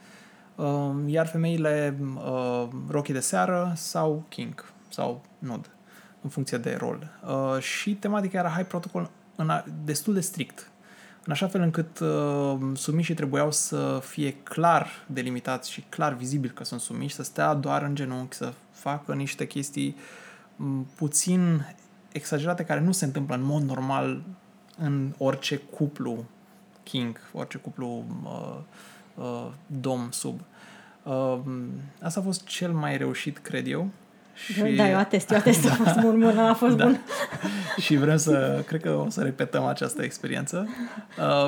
[0.60, 5.70] Uh, iar femeile uh, rochii de seară sau kink sau nud,
[6.22, 7.10] în funcție de rol.
[7.26, 10.69] Uh, și tematica era high protocol în a, destul de strict,
[11.24, 16.64] în așa fel încât uh, sumișii trebuiau să fie clar delimitați și clar vizibil că
[16.64, 19.96] sunt sumiși, să stea doar în genunchi, să facă niște chestii
[20.56, 21.66] m, puțin
[22.12, 24.22] exagerate care nu se întâmplă în mod normal
[24.78, 26.24] în orice cuplu
[26.82, 28.58] king, orice cuplu uh,
[29.14, 30.40] uh, dom sub.
[31.02, 31.38] Uh,
[32.02, 33.88] asta a fost cel mai reușit, cred eu.
[34.44, 34.62] Și...
[34.62, 36.84] Da, eu atest, eu atest, a fost bun, bun, a fost Da.
[36.84, 37.00] bun.
[37.84, 40.68] și vrem să, cred că o să repetăm această experiență.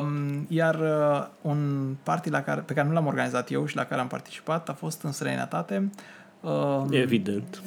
[0.00, 3.84] Um, iar uh, un party la care, pe care nu l-am organizat eu și la
[3.84, 5.90] care am participat a fost în străinătate.
[6.40, 7.62] Um, Evident.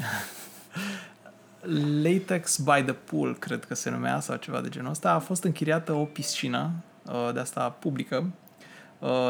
[2.03, 5.11] Latex by the Pool, cred că se numea, sau ceva de genul ăsta.
[5.11, 6.71] A fost închiriată o piscină
[7.05, 8.25] uh, de asta publică, uh,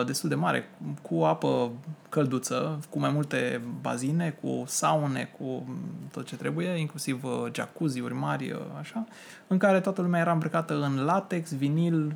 [0.06, 0.70] destul de mare,
[1.02, 1.72] cu apă
[2.10, 5.66] călduță, cu mai multe bazine, cu saune, cu
[6.12, 9.06] tot ce trebuie, inclusiv uh, jacuzzi-uri mari, uh, așa,
[9.48, 12.16] în care toată lumea era îmbrăcată în latex, vinil,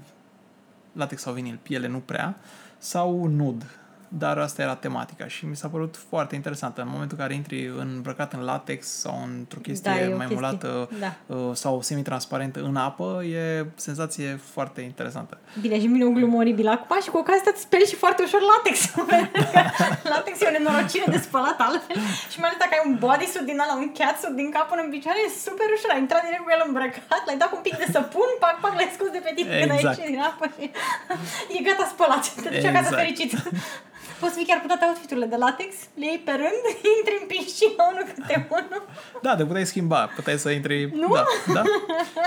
[0.94, 2.38] latex sau vinil, piele nu prea,
[2.78, 3.66] sau nud.
[4.12, 6.82] Dar asta era tematica și mi s-a părut foarte interesantă.
[6.82, 10.28] În momentul în care intri îmbrăcat în latex sau într-o chestie Da, e o mai
[10.28, 10.36] chestie.
[10.36, 11.12] mulată Da.
[11.36, 15.38] uh, sau semi-transparentă în apă, e senzație foarte interesantă.
[15.62, 18.22] Bine, și vine o glumă oribilă acum și cu ocazia asta îți speli și foarte
[18.28, 18.76] ușor latex.
[20.14, 21.98] latex e o nenorocire de spălat altfel
[22.32, 24.92] și mai ales dacă ai un bodysuit din ăla, un catsuit din cap până în
[24.96, 25.90] picioare, e super ușor.
[25.96, 28.74] Ai intrat direct cu el îmbrăcat, l-ai dat cu un pic de săpun, pac, pac,
[28.80, 29.96] l-ai scos de pe tine când ai Exact.
[29.98, 30.64] ieșit din apă și
[31.58, 32.24] e gata spălat.
[32.44, 33.02] Te duci acasă Exact.
[33.04, 33.32] fericit.
[34.20, 36.64] Poți fi chiar cu toate outfiturile de latex, le iei pe rând,
[36.98, 38.82] intri în piscină unul câte unul.
[39.22, 40.92] Da, te puteai schimba, puteai să intri...
[40.94, 41.08] Nu?
[41.14, 41.64] Da, da.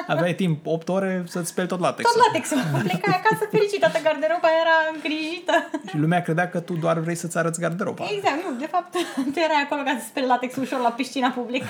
[0.07, 2.15] Aveai timp 8 ore să-ți speli tot latexul.
[2.21, 2.59] Tot latexul.
[2.89, 5.71] Plecai acasă fericit, toată garderoba era îngrijită.
[5.89, 8.05] Și lumea credea că tu doar vrei să-ți arăți garderoba.
[8.17, 8.93] Exact, nu, de fapt,
[9.33, 11.67] tu erai acolo ca să speli latex ușor la piscina publică.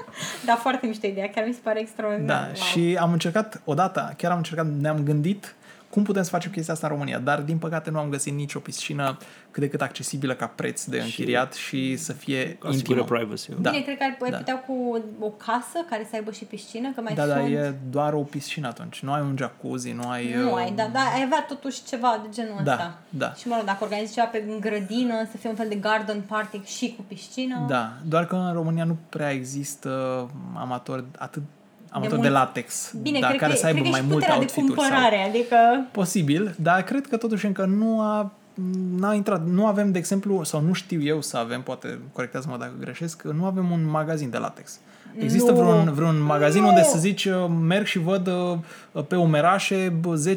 [0.46, 2.36] Dar foarte mișto idee, chiar mi se pare extraordinar.
[2.40, 2.54] Da, Wow.
[2.54, 5.54] și am încercat odată, chiar am încercat, ne-am gândit
[5.96, 8.58] cum putem să facem chestia asta în România, dar din păcate nu am găsit nicio
[8.58, 9.16] piscină
[9.50, 13.18] cât de cât accesibilă ca preț de închiriat și să fie Asigură intimă.
[13.18, 13.50] privacy.
[13.60, 13.70] Da.
[13.70, 14.36] Bine, cred că ar da.
[14.36, 17.34] putea cu o casă care să aibă și piscină, că mai Da, sunt...
[17.34, 19.00] dar e doar o piscină atunci.
[19.00, 20.34] Nu ai un jacuzzi, nu ai...
[20.34, 22.98] Nu uh, ai, da, da, ai avea totuși ceva de genul Da, ăsta.
[23.08, 23.32] da.
[23.34, 26.20] Și mă rog, dacă organizezi ceva pe în grădină, să fie un fel de garden
[26.20, 27.64] party și cu piscină.
[27.68, 29.90] Da, doar că în România nu prea există
[30.54, 31.42] amatori atât
[31.96, 32.40] amatori de, mult.
[32.40, 34.52] latex, Bine, da, cred care că, să aibă cred că mai și multe puterea de
[34.52, 34.80] outfit-uri.
[34.80, 34.88] Sau...
[34.88, 35.56] cumpărare, adică...
[35.92, 38.32] Posibil, dar cred că totuși încă nu a
[38.96, 39.46] n-a intrat.
[39.46, 43.44] Nu avem, de exemplu, sau nu știu eu să avem, poate corectează-mă dacă greșesc, nu
[43.44, 44.78] avem un magazin de latex.
[45.18, 45.56] Există Nu.
[45.60, 46.68] vreun, vreun magazin Nu.
[46.68, 50.34] unde să zici, uh, merg și văd uh, pe umerașe bă,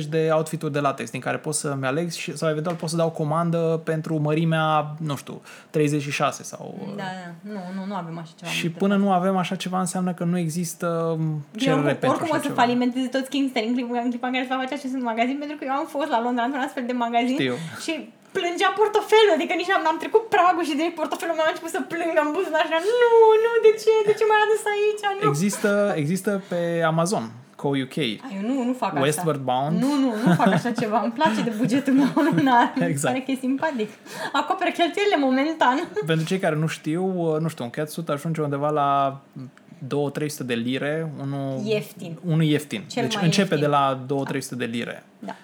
[0.00, 2.96] 10-20 de outfit-uri de latex din care pot să-mi aleg și, sau eventual pot să
[2.96, 6.74] dau comandă pentru mărimea, nu știu, 36 sau...
[6.80, 8.50] uh, Da, da, nu, nu, nu avem așa ceva.
[8.50, 8.78] Și mult.
[8.78, 12.36] până nu avem așa ceva înseamnă că nu există um, cerere eu, pentru oricum așa
[12.36, 12.60] o să ceva.
[12.60, 15.56] falimenteze toți Kingston în clipa, în clipa în care se va face acest magazin, pentru
[15.56, 17.54] că eu am fost la Londra într-un astfel de magazin Știu.
[17.84, 21.72] și plângea portofelul, adică nici am, am trecut pragul și direct portofelul meu a început
[21.76, 23.10] să plângă în buzunar și am, nu,
[23.44, 25.28] nu, de ce, de ce m-ai adus aici, nu.
[25.32, 25.70] Există,
[26.02, 26.60] există pe
[26.92, 27.24] Amazon,
[27.60, 29.52] Co-UK, Ai, eu nu, nu fac Westward asta.
[29.52, 29.74] Bound.
[29.82, 30.98] Nu, nu, nu fac așa ceva.
[31.02, 32.72] Îmi place de bugetul meu lunar.
[32.74, 33.12] Mi se Exact.
[33.14, 33.90] pare că e simpatic.
[34.32, 35.88] Acoperă cheltuielile momentan.
[36.06, 39.20] Pentru cei care nu știu, uh, nu știu, un catsuit ajunge undeva la
[39.86, 42.18] 2-300 de lire, unul Ieftin.
[42.26, 42.82] Unul ieftin.
[42.86, 43.60] Cel deci mai începe ieftin.
[43.60, 43.98] de la
[44.32, 45.04] 2-300 de lire.
[45.18, 45.34] Da.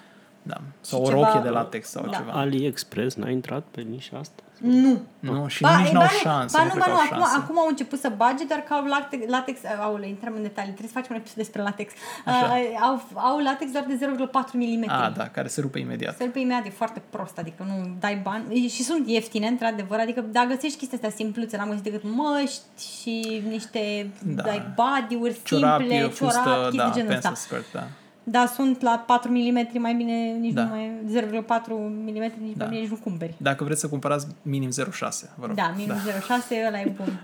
[0.47, 0.57] Da.
[0.81, 2.17] Sau Și o ceva- rochie de latex sau Da.
[2.17, 2.31] ceva.
[2.31, 4.41] AliExpress n-a intrat pe nișa asta?
[4.59, 5.01] Nu.
[5.19, 6.57] Nu, și Ba, nici e, n-au ba, șanse.
[6.57, 7.37] Ba nu nu, cred ba că nu, au acum, șanse.
[7.43, 10.91] acum au început să bage, doar că au latex, latex aule, intrăm în detalii, trebuie
[10.93, 11.93] să facem un episod despre latex.
[12.25, 12.45] Așa.
[12.45, 14.83] Uh, au, au latex doar de 0,4 mm.
[14.87, 16.15] A, da, care se rupe imediat.
[16.17, 18.67] Să-l pe imediat, e foarte prost, adică nu dai bani.
[18.67, 22.61] Și sunt ieftine, într-adevăr, adică dacă găsești chestia astea simpluțe, n-am găsit decât măști
[23.01, 24.41] și niște Da.
[24.41, 27.27] dai body-uri Ciorapi, simple, fustă, ciorapi, chestii da, de genul ăsta.
[27.29, 27.83] pencil skirt, da.
[28.27, 30.63] Da, sunt la 4 mm, mai bine nici Da.
[30.63, 32.19] nu mai 0,4 mm, nici Da.
[32.19, 33.33] mai bine nici nu cumperi.
[33.37, 35.55] Dacă vreți să cumpărați minim 0,6, vă rog.
[35.55, 37.21] Da, minus 0,6, ăla e bun.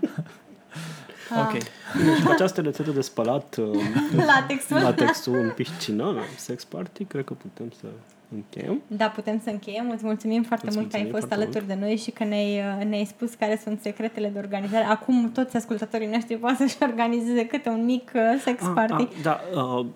[1.40, 1.50] Ok.
[1.96, 3.78] Bine, și cu această rețetă de spălat uh,
[4.26, 4.76] Latexul.
[4.76, 7.86] latexul în piscină, sex party, cred că putem să
[8.34, 8.80] încheiem.
[8.86, 9.90] Da, putem să încheiem.
[9.90, 12.24] Îți mulțumim foarte Îți mult că ai mulțumim fost foarte alături de noi și că
[12.24, 14.84] ne-ai, uh, ne-ai spus care sunt secretele de organizare.
[14.84, 18.92] Acum toți ascultătorii noștri pot să-și organizeze câte un mic uh, sex party.
[19.02, 19.86] Ah, ah, da, uh,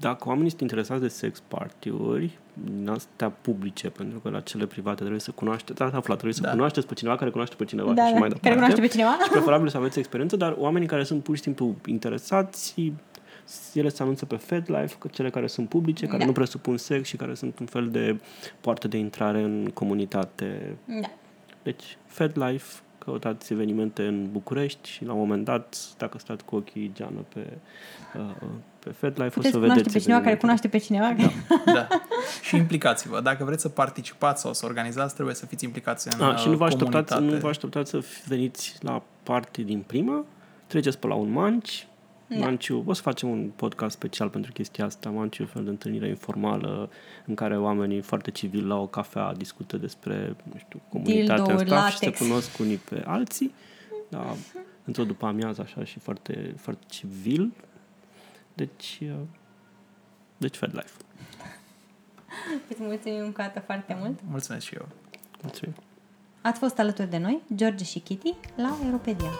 [0.00, 4.98] dacă oamenii sunt interesați de sex party-uri, din astea publice, pentru că la cele private
[4.98, 6.46] trebuie să cunoașteți, ați aflat, trebuie Da.
[6.48, 8.40] să cunoașteți pe cineva care cunoaște pe cineva da, și da, mai departe.
[8.48, 9.16] care cunoaște pe cineva?
[9.22, 12.92] Și preferabil să aveți experiență, dar oamenii care sunt pur și simplu interesați,
[13.72, 16.24] ele se anunță pe FedLife, că cele care sunt publice, care Da.
[16.24, 18.20] nu presupun sex și care sunt un fel de
[18.60, 20.76] poartă de intrare în comunitate.
[20.84, 21.10] Da.
[21.62, 26.90] Deci, FedLife, căutați evenimente în București și la un moment dat, dacă stați cu ochii
[26.94, 27.46] geană pe,
[28.16, 28.48] uh,
[28.84, 30.40] pe FedLife, Puteți o să cunoaște vedeți pe cineva care evenimente.
[30.40, 31.14] cunoaște pe cineva.
[31.74, 31.88] Da.
[32.42, 33.20] Și implicați-vă.
[33.20, 36.56] Dacă vreți să participați sau să organizați, trebuie să fiți implicați în A, și nu
[36.56, 37.34] vă, uh, așteptați, comunitate.
[37.34, 40.24] nu vă așteptați să veniți la party din prima,
[40.66, 41.86] treceți pe la un manci,
[42.26, 42.36] Da.
[42.36, 45.10] Manciu, o să facem un podcast special pentru chestia asta.
[45.10, 46.90] Manciu e un fel de întâlnire informală
[47.26, 51.88] în care oamenii foarte civili la o cafea discută despre, nu știu, comunitatea Dildo-uri, asta
[51.88, 52.26] și se latex.
[52.26, 53.54] cunosc unii pe alții.
[54.08, 54.34] Da,
[54.84, 57.52] într-o după amiază așa și foarte, foarte civil.
[58.54, 59.20] Deci, uh,
[60.36, 60.92] deci Fed Life.
[62.70, 64.18] Îți mulțumim încă o dată foarte mult.
[64.28, 64.88] Mulțumesc și eu.
[65.42, 65.74] Mulțumim.
[66.42, 69.30] Ați fost alături de noi, George și Kitty, la Europedia.